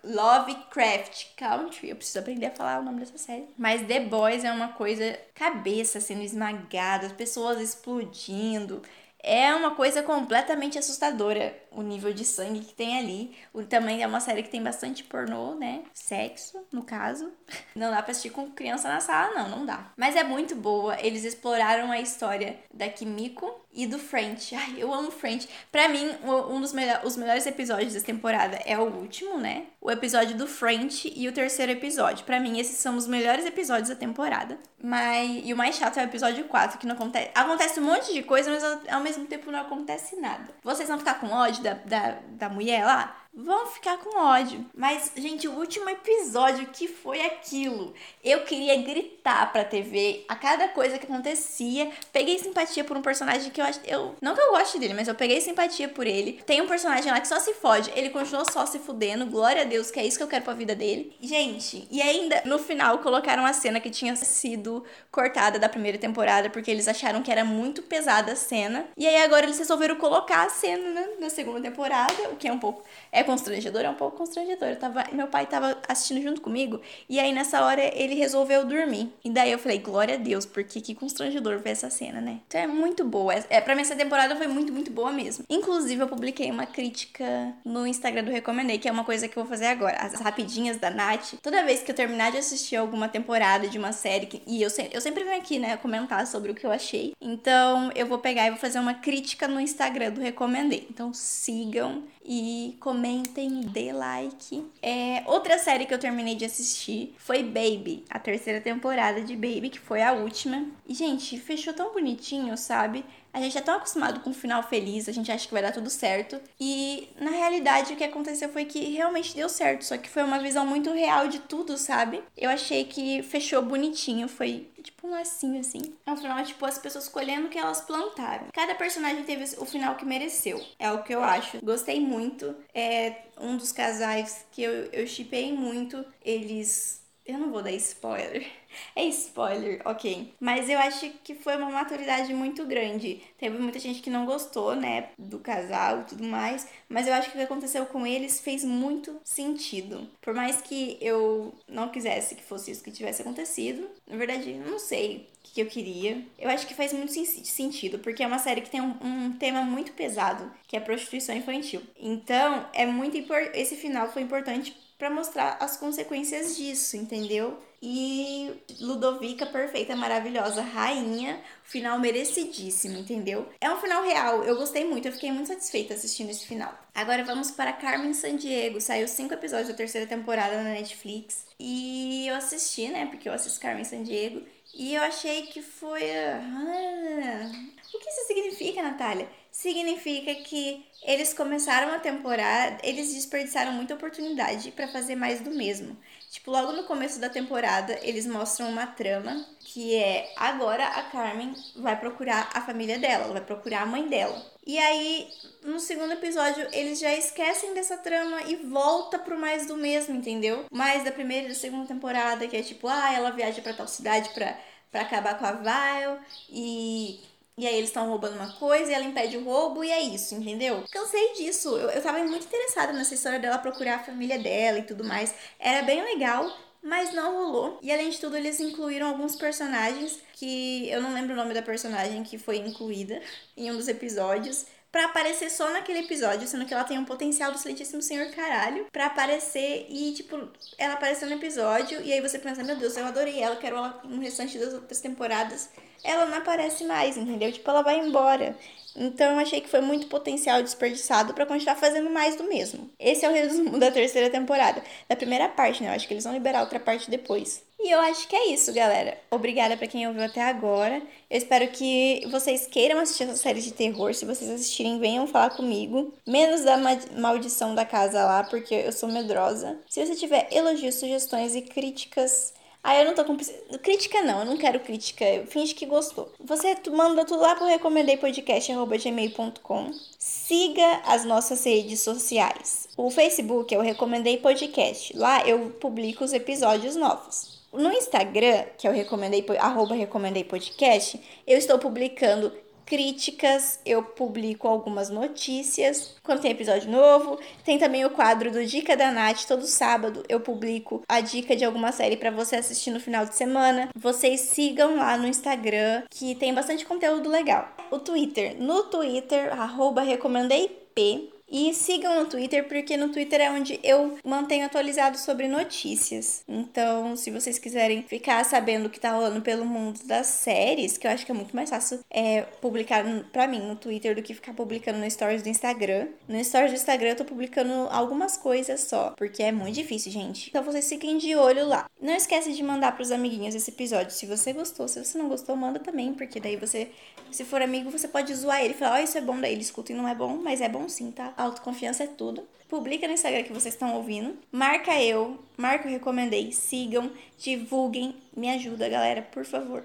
Lovecraft 0.04 1.28
Country. 1.38 1.91
Eu 1.91 1.95
preciso 1.95 2.17
aprender 2.17 2.47
a 2.47 2.51
falar 2.51 2.80
o 2.80 2.84
nome 2.84 3.01
dessa 3.01 3.19
série. 3.19 3.47
Mas 3.56 3.86
The 3.86 3.99
Boys 3.99 4.43
é 4.43 4.51
uma 4.51 4.69
coisa 4.69 5.15
cabeça 5.36 5.99
sendo 5.99 6.23
esmagada, 6.23 7.06
as 7.06 7.13
pessoas 7.13 7.62
explodindo. 7.62 8.82
É 9.28 9.54
uma 9.54 9.75
coisa 9.75 10.01
completamente 10.04 10.78
assustadora 10.78 11.56
o 11.75 11.81
nível 11.81 12.13
de 12.13 12.25
sangue 12.25 12.61
que 12.61 12.73
tem 12.73 12.97
ali. 12.97 13.35
O, 13.53 13.63
também 13.63 14.01
é 14.01 14.07
uma 14.07 14.19
série 14.19 14.43
que 14.43 14.49
tem 14.49 14.63
bastante 14.63 15.03
pornô, 15.03 15.55
né? 15.55 15.83
Sexo, 15.93 16.65
no 16.71 16.83
caso. 16.83 17.31
Não 17.75 17.91
dá 17.91 18.01
pra 18.01 18.11
assistir 18.11 18.29
com 18.29 18.49
criança 18.51 18.88
na 18.88 18.99
sala, 18.99 19.43
não, 19.43 19.49
não 19.49 19.65
dá. 19.65 19.91
Mas 19.97 20.15
é 20.15 20.23
muito 20.23 20.55
boa. 20.55 20.97
Eles 20.99 21.23
exploraram 21.23 21.91
a 21.91 21.99
história 21.99 22.57
da 22.73 22.88
Kimiko 22.89 23.65
e 23.75 23.85
do 23.85 23.99
French. 23.99 24.55
Ai, 24.55 24.75
eu 24.77 24.93
amo 24.93 25.11
French. 25.11 25.47
Pra 25.71 25.89
mim, 25.89 26.09
um 26.23 26.61
dos 26.61 26.71
melhor, 26.71 27.01
os 27.03 27.17
melhores 27.17 27.45
episódios 27.45 27.93
dessa 27.93 28.05
temporada 28.05 28.55
é 28.65 28.77
o 28.79 28.83
último, 28.83 29.38
né? 29.38 29.65
O 29.81 29.91
episódio 29.91 30.35
do 30.38 30.47
French 30.47 31.11
e 31.15 31.27
o 31.27 31.33
terceiro 31.33 31.73
episódio. 31.73 32.25
Pra 32.25 32.39
mim, 32.39 32.57
esses 32.57 32.77
são 32.77 32.95
os 32.95 33.05
melhores 33.05 33.45
episódios 33.45 33.89
da 33.89 33.95
temporada. 33.95 34.57
Mas, 34.81 35.41
e 35.43 35.53
o 35.53 35.57
mais 35.57 35.75
chato 35.75 35.97
é 35.97 36.03
o 36.03 36.05
episódio 36.05 36.45
4, 36.45 36.77
que 36.77 36.88
não 36.88 36.95
acontece. 36.95 37.31
Acontece 37.35 37.79
um 37.79 37.83
monte 37.83 38.13
de 38.13 38.23
coisa, 38.23 38.49
mas 38.49 38.63
ao 38.89 39.01
mesmo 39.01 39.25
tempo 39.25 39.51
não 39.51 39.59
acontece 39.59 40.15
nada. 40.15 40.53
Vocês 40.63 40.88
vão 40.88 40.97
ficar 40.97 41.19
com 41.19 41.27
ódio 41.27 41.61
da, 41.65 41.73
da, 41.73 42.19
da 42.39 42.49
mulher 42.49 42.86
lá? 42.86 43.24
Vão 43.36 43.67
ficar 43.67 43.98
com 43.98 44.17
ódio. 44.17 44.65
Mas, 44.74 45.12
gente, 45.15 45.48
o 45.48 45.54
último 45.54 45.89
episódio, 45.89 46.67
que 46.67 46.88
foi 46.88 47.21
aquilo? 47.21 47.93
Eu 48.24 48.43
queria 48.43 48.82
gritar 48.82 49.52
pra 49.52 49.65
TV 49.65 50.24
a 50.30 50.36
cada 50.36 50.69
coisa 50.69 50.98
que 50.98 51.06
acontecia. 51.06 51.91
Peguei 52.13 52.39
simpatia 52.39 52.84
por 52.84 52.95
um 52.95 53.02
personagem 53.02 53.52
que 53.52 53.60
eu 53.60 53.65
acho. 53.65 53.82
Eu, 53.86 54.15
não 54.21 54.34
que 54.34 54.41
eu 54.41 54.52
goste 54.52 54.80
dele, 54.80 54.93
mas 54.93 55.08
eu 55.08 55.15
peguei 55.15 55.41
simpatia 55.41 55.89
por 55.89 56.08
ele. 56.08 56.39
Tem 56.45 56.62
um 56.62 56.67
personagem 56.67 57.12
lá 57.12 57.19
que 57.19 57.28
só 57.28 57.39
se 57.39 57.54
fode. 57.54 57.91
Ele 57.95 58.10
continuou 58.10 58.50
só 58.50 58.65
se 58.65 58.80
fudendo. 58.80 59.26
Glória 59.26 59.63
a 59.63 59.65
Deus, 59.65 59.91
que 59.91 60.00
é 60.00 60.06
isso 60.06 60.17
que 60.17 60.24
eu 60.24 60.28
quero 60.28 60.45
pra 60.45 60.54
vida 60.54 60.76
dele. 60.76 61.13
Gente, 61.19 61.88
e 61.91 62.02
ainda 62.02 62.41
no 62.45 62.58
final 62.58 63.00
colocaram 63.00 63.45
a 63.45 63.52
cena 63.52 63.82
que 63.82 63.89
tinha 63.89 64.15
sido 64.15 64.84
cortada 65.12 65.60
da 65.60 65.67
primeira 65.67 65.98
temporada, 65.98 66.50
porque 66.50 66.71
eles 66.71 66.88
acharam 66.88 67.21
que 67.21 67.32
era 67.32 67.43
muito 67.43 67.82
pesada 67.82 68.32
a 68.32 68.36
cena. 68.36 68.86
E 68.95 69.06
aí 69.06 69.17
agora 69.17 69.45
eles 69.45 69.60
resolveram 69.60 69.95
colocar 69.98 70.45
a 70.45 70.50
cena 70.50 70.89
né, 70.91 71.08
na 71.19 71.30
segunda 71.30 71.60
temporada, 71.60 72.30
o 72.32 72.38
que 72.38 72.48
é 72.48 72.52
um 72.52 72.60
pouco. 72.60 72.84
É 73.12 73.24
constrangedor? 73.25 73.81
É 73.81 73.89
um 73.89 73.95
pouco 73.95 74.17
constrangedor. 74.17 74.69
Eu 74.69 74.75
tava, 74.75 75.03
meu 75.11 75.27
pai 75.27 75.45
tava 75.45 75.77
assistindo 75.88 76.21
junto 76.21 76.41
comigo 76.41 76.79
e 77.09 77.19
aí 77.19 77.33
nessa 77.33 77.63
hora 77.63 77.81
ele 77.81 78.15
resolveu 78.15 78.65
dormir. 78.65 79.11
E 79.23 79.29
daí 79.29 79.51
eu 79.51 79.59
falei, 79.59 79.79
glória 79.79 80.15
a 80.15 80.17
Deus, 80.17 80.45
porque 80.45 80.81
que 80.81 80.95
constrangedor 80.95 81.59
ver 81.59 81.71
essa 81.71 81.89
cena, 81.89 82.21
né? 82.21 82.39
Então 82.47 82.61
é 82.61 82.67
muito 82.67 83.03
boa. 83.03 83.33
É, 83.33 83.45
é, 83.49 83.61
pra 83.61 83.75
mim 83.75 83.81
essa 83.81 83.95
temporada 83.95 84.35
foi 84.35 84.47
muito, 84.47 84.71
muito 84.71 84.91
boa 84.91 85.11
mesmo. 85.11 85.45
Inclusive 85.49 86.01
eu 86.01 86.07
publiquei 86.07 86.49
uma 86.51 86.65
crítica 86.65 87.53
no 87.63 87.85
Instagram 87.85 88.23
do 88.23 88.31
Recomendei, 88.31 88.77
que 88.77 88.88
é 88.88 88.91
uma 88.91 89.03
coisa 89.03 89.27
que 89.27 89.38
eu 89.38 89.43
vou 89.43 89.49
fazer 89.49 89.67
agora. 89.67 89.97
As 89.97 90.19
rapidinhas 90.21 90.77
da 90.77 90.89
Nath. 90.89 91.35
Toda 91.41 91.63
vez 91.63 91.81
que 91.81 91.91
eu 91.91 91.95
terminar 91.95 92.31
de 92.31 92.38
assistir 92.38 92.75
alguma 92.75 93.07
temporada 93.09 93.67
de 93.67 93.77
uma 93.77 93.91
série, 93.91 94.25
que, 94.25 94.41
e 94.45 94.61
eu, 94.61 94.69
se, 94.69 94.89
eu 94.91 95.01
sempre 95.01 95.23
venho 95.23 95.38
aqui, 95.38 95.59
né, 95.59 95.77
comentar 95.77 96.25
sobre 96.27 96.51
o 96.51 96.55
que 96.55 96.65
eu 96.65 96.71
achei. 96.71 97.13
Então 97.21 97.91
eu 97.95 98.05
vou 98.05 98.19
pegar 98.19 98.47
e 98.47 98.49
vou 98.49 98.59
fazer 98.59 98.79
uma 98.79 98.93
crítica 98.93 99.47
no 99.47 99.59
Instagram 99.59 100.11
do 100.11 100.21
Recomendei. 100.21 100.88
Então 100.89 101.13
sigam 101.13 102.03
e 102.25 102.75
comentem, 102.79 103.61
dê 103.61 103.91
like. 103.93 104.65
É, 104.81 105.23
outra 105.27 105.59
série 105.59 105.85
que 105.85 105.93
eu 105.93 105.99
terminei 105.99 106.35
de 106.35 106.45
assistir 106.45 107.13
foi 107.17 107.43
Baby, 107.43 108.03
a 108.09 108.17
terceira 108.17 108.59
temporada 108.59 109.21
de 109.21 109.35
Baby, 109.35 109.69
que 109.69 109.79
foi 109.79 110.01
a 110.01 110.13
última. 110.13 110.65
E, 110.88 110.93
gente, 110.93 111.39
fechou 111.39 111.73
tão 111.73 111.93
bonitinho, 111.93 112.57
sabe? 112.57 113.05
A 113.36 113.41
gente 113.41 113.58
é 113.58 113.62
tão 113.62 113.76
acostumado 113.76 114.21
com 114.21 114.30
um 114.30 114.34
final 114.34 114.63
feliz, 114.63 115.10
a 115.10 115.12
gente 115.12 115.30
acha 115.30 115.45
que 115.45 115.54
vai 115.54 115.62
dar 115.62 115.74
tudo 115.74 115.89
certo. 115.89 116.39
E 116.58 117.10
na 117.19 117.32
realidade 117.32 117.91
o 117.91 117.98
que 117.98 118.04
aconteceu 118.06 118.48
foi 118.48 118.63
que 118.63 118.80
realmente 118.93 119.36
deu 119.36 119.50
certo, 119.50 119.84
só 119.84 119.98
que 119.98 120.08
foi 120.08 120.24
uma 120.24 120.39
visão 120.39 120.65
muito 120.65 120.89
real 120.93 121.28
de 121.28 121.39
tudo, 121.39 121.78
sabe? 121.78 122.24
Eu 122.38 122.50
achei 122.50 122.86
que 122.86 123.21
fechou 123.24 123.62
bonitinho, 123.62 124.30
foi 124.30 124.71
tipo 124.82 125.06
um 125.06 125.12
lacinho 125.12 125.60
assim. 125.60 125.82
É 126.06 126.12
um 126.13 126.15
final, 126.15 126.41
tipo, 126.45 126.65
as 126.65 126.78
pessoas 126.78 127.10
colhendo 127.10 127.48
o 127.48 127.50
que 127.50 127.58
elas 127.58 127.82
plantaram. 127.82 128.48
Cada 128.54 128.74
personagem 128.74 129.26
teve 129.26 129.43
o 129.58 129.65
final 129.65 129.95
que 129.95 130.06
mereceu. 130.06 130.63
É 130.80 130.89
o 130.91 131.04
que 131.04 131.13
eu 131.13 131.21
acho. 131.21 131.60
Gostei 131.62 132.00
muito. 132.00 132.56
É 132.74 133.24
um 133.38 133.58
dos 133.58 133.74
casais 133.74 134.45
que 134.50 134.63
eu, 134.63 134.86
eu 134.93 135.06
chipei 135.06 135.52
muito. 135.52 136.06
Eles. 136.24 137.04
Eu 137.25 137.38
não 137.38 137.51
vou 137.51 137.61
dar 137.61 137.71
spoiler 137.71 138.45
é 138.95 139.05
spoiler, 139.05 139.81
ok. 139.85 140.33
Mas 140.39 140.69
eu 140.69 140.77
acho 140.79 141.09
que 141.23 141.35
foi 141.35 141.55
uma 141.57 141.69
maturidade 141.69 142.33
muito 142.33 142.65
grande. 142.65 143.21
Teve 143.38 143.57
muita 143.57 143.79
gente 143.79 144.01
que 144.01 144.09
não 144.09 144.25
gostou, 144.25 144.75
né, 144.75 145.09
do 145.17 145.39
casal 145.39 146.01
e 146.01 146.03
tudo 146.05 146.23
mais. 146.23 146.67
Mas 146.89 147.07
eu 147.07 147.13
acho 147.13 147.29
que 147.29 147.35
o 147.35 147.39
que 147.39 147.45
aconteceu 147.45 147.85
com 147.85 148.05
eles 148.05 148.39
fez 148.39 148.63
muito 148.63 149.19
sentido. 149.23 150.07
Por 150.21 150.33
mais 150.33 150.61
que 150.61 150.97
eu 151.01 151.53
não 151.67 151.89
quisesse 151.89 152.35
que 152.35 152.43
fosse 152.43 152.71
isso 152.71 152.83
que 152.83 152.91
tivesse 152.91 153.21
acontecido, 153.21 153.89
na 154.07 154.17
verdade, 154.17 154.53
não 154.53 154.79
sei 154.79 155.27
o 155.43 155.53
que 155.53 155.61
eu 155.61 155.65
queria. 155.67 156.21
Eu 156.38 156.49
acho 156.49 156.67
que 156.67 156.73
faz 156.73 156.91
muito 156.93 157.13
sentido, 157.13 157.99
porque 157.99 158.23
é 158.23 158.27
uma 158.27 158.39
série 158.39 158.61
que 158.61 158.69
tem 158.69 158.81
um, 158.81 158.95
um 159.01 159.33
tema 159.33 159.61
muito 159.61 159.93
pesado, 159.93 160.51
que 160.67 160.75
é 160.75 160.79
prostituição 160.79 161.35
infantil. 161.35 161.81
Então, 161.97 162.67
é 162.73 162.85
muito 162.85 163.17
importante. 163.17 163.57
Esse 163.57 163.75
final 163.75 164.11
foi 164.11 164.21
importante 164.21 164.75
para 164.97 165.10
mostrar 165.10 165.58
as 165.60 165.77
consequências 165.77 166.55
disso, 166.55 166.95
entendeu? 166.95 167.60
E 167.88 168.52
Ludovica, 168.80 169.45
perfeita, 169.45 169.95
maravilhosa, 169.95 170.60
rainha, 170.63 171.39
final 171.63 172.00
merecidíssimo, 172.00 172.98
entendeu? 172.98 173.48
É 173.62 173.69
um 173.69 173.78
final 173.78 174.02
real, 174.02 174.43
eu 174.43 174.58
gostei 174.58 174.84
muito, 174.84 175.08
eu 175.08 175.12
fiquei 175.12 175.32
muito 175.32 175.50
satisfeita 175.50 175.93
assistindo 175.93 176.32
esse 176.32 176.48
final. 176.48 176.76
Agora 176.95 177.24
vamos 177.24 177.52
para 177.52 177.71
Carmen 177.74 178.15
Sandiego, 178.15 178.82
saiu 178.82 179.08
cinco 179.08 179.36
episódios 179.36 179.67
da 179.67 179.76
terceira 179.76 180.08
temporada 180.08 180.63
na 180.63 180.71
Netflix 180.71 181.45
e 181.60 182.26
eu 182.28 182.34
assisti, 182.34 182.88
né, 182.88 183.06
porque 183.06 183.30
eu 183.30 183.34
assisto 183.34 183.60
Carmen 183.60 183.84
Sandiego 183.84 184.41
e 184.74 184.95
eu 184.95 185.04
achei 185.04 185.43
que 185.43 185.62
foi... 185.62 186.02
Ah, 186.10 187.52
o 187.93 188.00
que 188.00 188.10
isso 188.10 188.26
significa, 188.26 188.82
Natália? 188.82 189.30
significa 189.56 190.36
que 190.36 190.86
eles 191.02 191.34
começaram 191.34 191.93
a 191.93 192.00
temporada, 192.00 192.78
eles 192.84 193.13
desperdiçaram 193.13 193.71
muita 193.71 193.93
oportunidade 193.93 194.69
para 194.71 194.86
fazer 194.89 195.15
mais 195.15 195.39
do 195.39 195.50
mesmo. 195.50 195.95
Tipo, 196.36 196.52
logo 196.52 196.74
no 196.74 196.84
começo 196.84 197.17
da 197.17 197.30
temporada, 197.30 197.98
eles 198.02 198.26
mostram 198.26 198.67
uma 198.67 198.86
trama 198.86 199.45
que 199.62 199.95
é 199.95 200.34
agora 200.36 200.86
a 200.86 201.04
Carmen 201.04 201.56
vai 201.78 201.98
procurar 201.98 202.50
a 202.54 202.60
família 202.60 203.00
dela, 203.00 203.24
ela 203.24 203.34
vai 203.34 203.41
procurar 203.41 203.84
a 203.84 203.86
mãe 203.86 204.10
dela. 204.10 204.45
E 204.67 204.78
aí, 204.78 205.30
no 205.63 205.80
segundo 205.80 206.12
episódio, 206.12 206.67
eles 206.74 207.00
já 207.00 207.13
esquecem 207.15 207.74
dessa 207.74 207.98
trama 207.98 208.41
e 208.41 208.58
volta 208.58 209.17
pro 209.17 209.39
mais 209.39 209.65
do 209.65 209.78
mesmo, 209.78 210.13
entendeu? 210.13 210.65
Mais 210.69 211.06
da 211.06 211.12
primeira 211.12 211.45
e 211.45 211.50
da 211.50 211.56
segunda 211.56 211.88
temporada, 211.88 212.45
que 212.50 212.58
é 212.58 212.62
tipo, 212.62 212.89
ah, 212.89 213.13
ela 213.13 213.32
viaja 213.32 213.62
para 213.62 213.74
tal 213.74 213.88
cidade 213.88 214.30
pra 214.32 214.58
acabar 214.91 215.39
com 215.39 215.45
a 215.45 215.54
Vile 215.54 216.19
e 216.50 217.21
e 217.57 217.65
aí 217.65 217.75
eles 217.75 217.89
estão 217.89 218.09
roubando 218.09 218.35
uma 218.35 218.51
coisa 218.53 218.91
e 218.91 218.93
ela 218.93 219.05
impede 219.05 219.37
o 219.37 219.43
roubo 219.43 219.83
e 219.83 219.89
é 219.89 220.01
isso, 220.01 220.35
entendeu? 220.35 220.83
Cansei 220.91 221.33
disso. 221.33 221.69
Eu, 221.77 221.89
eu 221.89 222.01
tava 222.01 222.19
muito 222.19 222.45
interessada 222.45 222.91
nessa 222.91 223.13
história 223.13 223.39
dela 223.39 223.57
procurar 223.57 223.95
a 223.95 224.03
família 224.03 224.37
dela 224.37 224.79
e 224.79 224.83
tudo 224.83 225.05
mais. 225.05 225.33
Era 225.57 225.81
bem 225.83 226.03
legal, 226.03 226.51
mas 226.83 227.13
não 227.13 227.33
rolou. 227.33 227.79
E 227.81 227.91
além 227.91 228.09
de 228.09 228.19
tudo, 228.19 228.35
eles 228.35 228.59
incluíram 228.59 229.07
alguns 229.07 229.37
personagens 229.37 230.19
que 230.33 230.89
eu 230.89 231.01
não 231.01 231.13
lembro 231.13 231.33
o 231.33 231.35
nome 231.35 231.53
da 231.53 231.61
personagem 231.61 232.23
que 232.23 232.37
foi 232.37 232.57
incluída 232.57 233.21
em 233.55 233.71
um 233.71 233.77
dos 233.77 233.87
episódios 233.87 234.65
para 234.95 235.08
aparecer 235.08 235.51
só 235.51 235.69
naquele 235.71 235.99
episódio, 235.99 236.47
sendo 236.47 236.65
que 236.65 236.73
ela 236.73 236.86
tem 236.86 236.97
um 236.97 237.03
potencial 237.03 237.51
do 237.51 237.58
excelentíssimo 237.58 238.01
senhor 238.01 238.27
caralho 238.27 238.88
para 238.93 239.08
aparecer 239.08 239.88
e, 239.89 240.13
tipo, 240.13 240.47
ela 240.77 240.93
apareceu 240.93 241.27
no 241.27 241.36
episódio 241.36 242.01
e 242.01 242.13
aí 242.13 242.21
você 242.21 242.39
pensa, 242.39 242.63
meu 242.63 242.77
Deus, 242.77 242.95
eu 242.95 243.05
adorei 243.05 243.41
ela, 243.41 243.58
quero 243.58 243.75
ela 243.75 243.99
no 244.05 244.21
restante 244.21 244.58
das 244.58 244.73
outras 244.73 245.01
temporadas. 245.01 245.69
Ela 246.01 246.25
não 246.27 246.38
aparece 246.38 246.86
mais, 246.86 247.17
entendeu? 247.17 247.51
Tipo, 247.51 247.69
ela 247.71 247.81
vai 247.81 247.99
embora. 247.99 248.58
Então 248.95 249.34
eu 249.34 249.39
achei 249.39 249.60
que 249.60 249.67
foi 249.67 249.81
muito 249.81 250.08
potencial 250.08 250.63
desperdiçado 250.63 251.34
para 251.34 251.45
continuar 251.45 251.75
fazendo 251.75 252.10
mais 252.10 252.38
do 252.38 252.45
mesmo. 252.45 252.89
Esse 252.97 253.25
é 253.25 253.29
o 253.29 253.34
resumo 253.34 253.75
da 253.77 253.91
terceira 253.91 254.29
temporada. 254.29 254.81
Da 255.10 255.17
primeira 255.17 255.49
parte, 255.49 255.84
né? 255.84 255.89
Eu 255.89 255.93
acho 255.93 256.08
que 256.08 256.13
eles 256.13 256.23
vão 256.23 256.31
liberar 256.31 256.62
outra 256.62 256.79
parte 256.79 257.12
depois. 257.12 257.62
E 257.86 257.91
eu 257.91 258.00
acho 258.00 258.28
que 258.28 258.36
é 258.36 258.48
isso, 258.48 258.74
galera. 258.74 259.15
Obrigada 259.30 259.78
para 259.78 259.86
quem 259.86 260.08
ouviu 260.08 260.24
até 260.24 260.41
agora. 260.41 261.04
Eu 261.30 261.38
espero 261.38 261.67
que 261.67 262.26
vocês 262.32 262.65
queiram 262.65 263.00
assistir 263.00 263.26
essa 263.26 263.36
série 263.36 263.62
de 263.62 263.74
terror. 263.74 264.12
Se 264.12 264.26
vocês 264.26 264.50
assistirem, 264.50 264.98
venham 265.00 265.28
falar 265.28 265.52
comigo. 265.52 266.12
Menos 266.26 266.63
da 266.63 266.78
maldição 267.15 267.76
da 267.76 267.86
casa 267.86 268.26
lá, 268.26 268.43
porque 268.43 268.74
eu 268.74 268.91
sou 268.91 269.08
medrosa. 269.08 269.80
Se 269.88 270.04
você 270.04 270.15
tiver 270.15 270.48
elogios, 270.52 270.95
sugestões 270.95 271.56
e 271.56 271.62
críticas 271.62 272.56
Ah, 272.84 272.95
eu 272.98 273.06
não 273.06 273.13
tô 273.13 273.24
com. 273.24 273.38
Crítica 273.84 274.24
não, 274.24 274.39
eu 274.39 274.45
não 274.45 274.58
quero 274.58 274.80
crítica. 274.80 275.24
Finge 275.48 275.76
que 275.76 275.86
gostou. 275.86 276.34
Você 276.39 276.76
manda 276.91 277.24
tudo 277.24 277.41
lá 277.41 277.56
pro 277.56 277.67
recomendeipodcast.gmail.com. 277.67 279.91
Siga 280.17 281.02
as 281.06 281.24
nossas 281.24 281.63
redes 281.63 282.02
sociais. 282.02 282.88
O 282.98 283.12
Facebook 283.12 283.74
é 283.74 283.78
o 283.78 283.82
Recomendei 283.82 284.38
Podcast. 284.38 285.15
Lá 285.15 285.48
eu 285.48 285.69
publico 285.80 286.24
os 286.24 286.34
episódios 286.34 286.95
novos. 286.95 287.54
No 287.75 287.91
Instagram, 287.91 288.65
que 288.77 288.88
o 288.88 288.91
recomendei, 288.91 289.45
arroba 289.59 289.95
recomendei 289.95 290.43
podcast, 290.43 291.19
eu 291.45 291.57
estou 291.57 291.77
publicando 291.77 292.51
críticas, 292.85 293.79
eu 293.85 294.03
publico 294.03 294.67
algumas 294.67 295.09
notícias 295.09 296.15
quando 296.23 296.41
tem 296.41 296.51
episódio 296.51 296.89
novo. 296.89 297.39
Tem 297.63 297.77
também 297.77 298.05
o 298.05 298.11
quadro 298.11 298.51
do 298.51 298.63
Dica 298.65 298.95
da 298.95 299.11
Nath, 299.11 299.45
todo 299.47 299.65
sábado 299.65 300.23
eu 300.29 300.39
publico 300.39 301.01
a 301.07 301.19
dica 301.19 301.55
de 301.55 301.65
alguma 301.65 301.91
série 301.91 302.15
para 302.15 302.31
você 302.31 302.55
assistir 302.57 302.91
no 302.91 302.99
final 302.99 303.25
de 303.25 303.35
semana. 303.35 303.89
Vocês 303.95 304.41
sigam 304.41 304.97
lá 304.97 305.17
no 305.17 305.27
Instagram, 305.27 306.03
que 306.09 306.35
tem 306.35 306.53
bastante 306.53 306.85
conteúdo 306.85 307.29
legal. 307.29 307.67
O 307.91 307.99
Twitter, 307.99 308.55
no 308.59 308.83
Twitter, 308.83 309.51
arroba 309.59 310.01
recomendeip, 310.01 311.33
e 311.49 311.73
sigam 311.73 312.15
no 312.15 312.29
Twitter, 312.29 312.67
porque 312.67 312.97
no 312.97 313.10
Twitter 313.10 313.41
é 313.41 313.51
onde 313.51 313.79
eu 313.84 314.17
mantenho 314.23 314.65
atualizado 314.65 315.17
sobre 315.17 315.47
notícias. 315.47 316.43
Então, 316.47 317.15
se 317.15 317.29
vocês 317.31 317.60
quiserem 317.60 318.03
ficar 318.03 318.43
sabendo 318.43 318.88
o 318.88 318.89
que 318.89 318.99
tá 318.99 319.12
rolando 319.12 319.41
pelo 319.41 319.65
mundo 319.65 319.99
das 320.05 320.27
séries, 320.27 320.97
que 320.97 321.05
eu 321.08 321.12
acho 321.12 321.25
que 321.25 321.31
é 321.31 321.36
muito 321.36 321.55
mais 321.55 321.69
fácil 321.69 321.99
é, 322.10 322.41
publicar 322.62 323.03
pra 323.31 323.47
mim 323.47 323.60
no 323.60 323.75
Twitter 323.75 324.15
do 324.15 324.21
que 324.21 324.34
ficar 324.34 324.53
publicando 324.53 324.99
no 324.99 325.10
Stories 325.10 325.43
do 325.43 325.49
Instagram. 325.49 326.08
No 326.27 326.43
Stories 326.43 326.71
do 326.71 326.75
Instagram 326.75 327.10
eu 327.10 327.15
tô 327.17 327.25
publicando 327.25 327.88
algumas 327.91 328.38
coisas 328.38 328.81
só, 328.81 329.12
porque 329.12 329.43
é 329.43 329.51
muito 329.51 329.75
difícil, 329.75 330.12
gente. 330.12 330.49
Então 330.49 330.63
vocês 330.63 330.88
fiquem 330.88 331.17
de 331.17 331.36
olho 331.36 331.67
lá. 331.67 331.86
Não 332.01 332.13
esquece 332.13 332.53
de 332.53 332.63
mandar 332.63 332.95
pros 332.95 333.12
amiguinhos 333.12 333.55
esse 333.55 333.71
episódio. 333.71 334.12
Se 334.12 334.25
você 334.25 334.51
gostou, 334.51 334.88
se 334.88 335.03
você 335.03 335.17
não 335.17 335.29
gostou, 335.29 335.55
manda 335.55 335.79
também, 335.79 336.13
porque 336.13 336.39
daí 336.39 336.55
você, 336.55 336.89
se 337.31 337.43
for 337.43 337.62
amigo, 337.62 337.89
você 337.89 338.08
pode 338.08 338.34
zoar 338.34 338.62
ele 338.62 338.73
e 338.73 338.77
falar: 338.77 338.95
Ó, 338.95 338.99
oh, 338.99 339.03
isso 339.03 339.17
é 339.17 339.21
bom, 339.21 339.39
daí 339.39 339.53
ele 339.53 339.62
escuta 339.62 339.91
e 339.91 339.95
não 339.95 340.08
é 340.08 340.15
bom, 340.15 340.38
mas 340.38 340.62
é 340.62 340.69
bom 340.69 340.88
sim, 340.89 341.12
tá? 341.12 341.34
Autoconfiança 341.45 342.03
é 342.03 342.08
tudo. 342.08 342.47
Publica 342.67 343.08
no 343.08 343.13
Instagram 343.13 343.43
que 343.43 343.54
vocês 343.54 343.73
estão 343.73 343.95
ouvindo. 343.95 344.38
Marca 344.51 345.01
eu, 345.01 345.39
marca 345.56 345.88
o 345.88 345.91
recomendei, 345.91 346.51
sigam, 346.51 347.12
divulguem, 347.38 348.15
me 348.36 348.49
ajuda, 348.49 348.89
galera, 348.89 349.21
por 349.21 349.45
favor. 349.45 349.84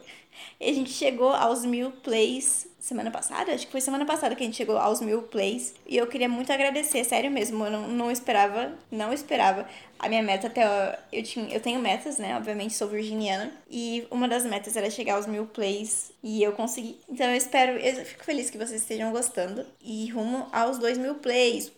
E 0.58 0.70
a 0.70 0.72
gente 0.72 0.90
chegou 0.90 1.32
aos 1.32 1.64
mil 1.64 1.90
plays 1.90 2.70
semana 2.80 3.10
passada, 3.10 3.52
acho 3.52 3.66
que 3.66 3.72
foi 3.72 3.80
semana 3.80 4.06
passada 4.06 4.34
que 4.34 4.42
a 4.42 4.46
gente 4.46 4.56
chegou 4.56 4.78
aos 4.78 5.00
mil 5.00 5.22
plays. 5.22 5.74
E 5.86 5.96
eu 5.96 6.06
queria 6.06 6.28
muito 6.28 6.52
agradecer, 6.52 7.04
sério 7.04 7.30
mesmo. 7.30 7.64
Eu 7.64 7.70
não, 7.70 7.88
não 7.88 8.10
esperava, 8.10 8.72
não 8.90 9.12
esperava. 9.12 9.66
A 9.98 10.08
minha 10.08 10.22
meta 10.22 10.46
até. 10.46 10.98
Eu, 11.12 11.22
tinha, 11.22 11.54
eu 11.54 11.60
tenho 11.60 11.78
metas, 11.78 12.18
né? 12.18 12.34
Obviamente, 12.36 12.74
sou 12.74 12.88
virginiana. 12.88 13.52
E 13.70 14.06
uma 14.10 14.26
das 14.26 14.44
metas 14.44 14.74
era 14.76 14.90
chegar 14.90 15.16
aos 15.16 15.26
mil 15.26 15.46
plays. 15.46 16.10
E 16.22 16.42
eu 16.42 16.52
consegui. 16.52 16.98
Então 17.08 17.26
eu 17.26 17.36
espero. 17.36 17.72
Eu 17.72 18.04
fico 18.04 18.24
feliz 18.24 18.48
que 18.48 18.56
vocês 18.56 18.80
estejam 18.80 19.12
gostando. 19.12 19.66
E 19.82 20.08
rumo 20.10 20.48
aos 20.50 20.78
dois 20.78 20.96
mil 20.96 21.16
plays. 21.16 21.70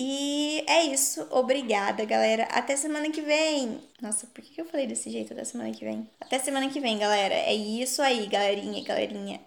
E 0.00 0.62
é 0.68 0.84
isso. 0.84 1.26
Obrigada, 1.28 2.04
galera. 2.04 2.44
Até 2.52 2.76
semana 2.76 3.10
que 3.10 3.20
vem. 3.20 3.80
Nossa, 4.00 4.28
por 4.28 4.44
que 4.44 4.60
eu 4.60 4.64
falei 4.64 4.86
desse 4.86 5.10
jeito 5.10 5.32
até 5.32 5.42
semana 5.42 5.72
que 5.72 5.84
vem? 5.84 6.08
Até 6.20 6.38
semana 6.38 6.68
que 6.68 6.78
vem, 6.78 6.98
galera. 6.98 7.34
É 7.34 7.52
isso 7.52 8.00
aí, 8.00 8.28
galerinha, 8.28 8.80
galerinha. 8.84 9.36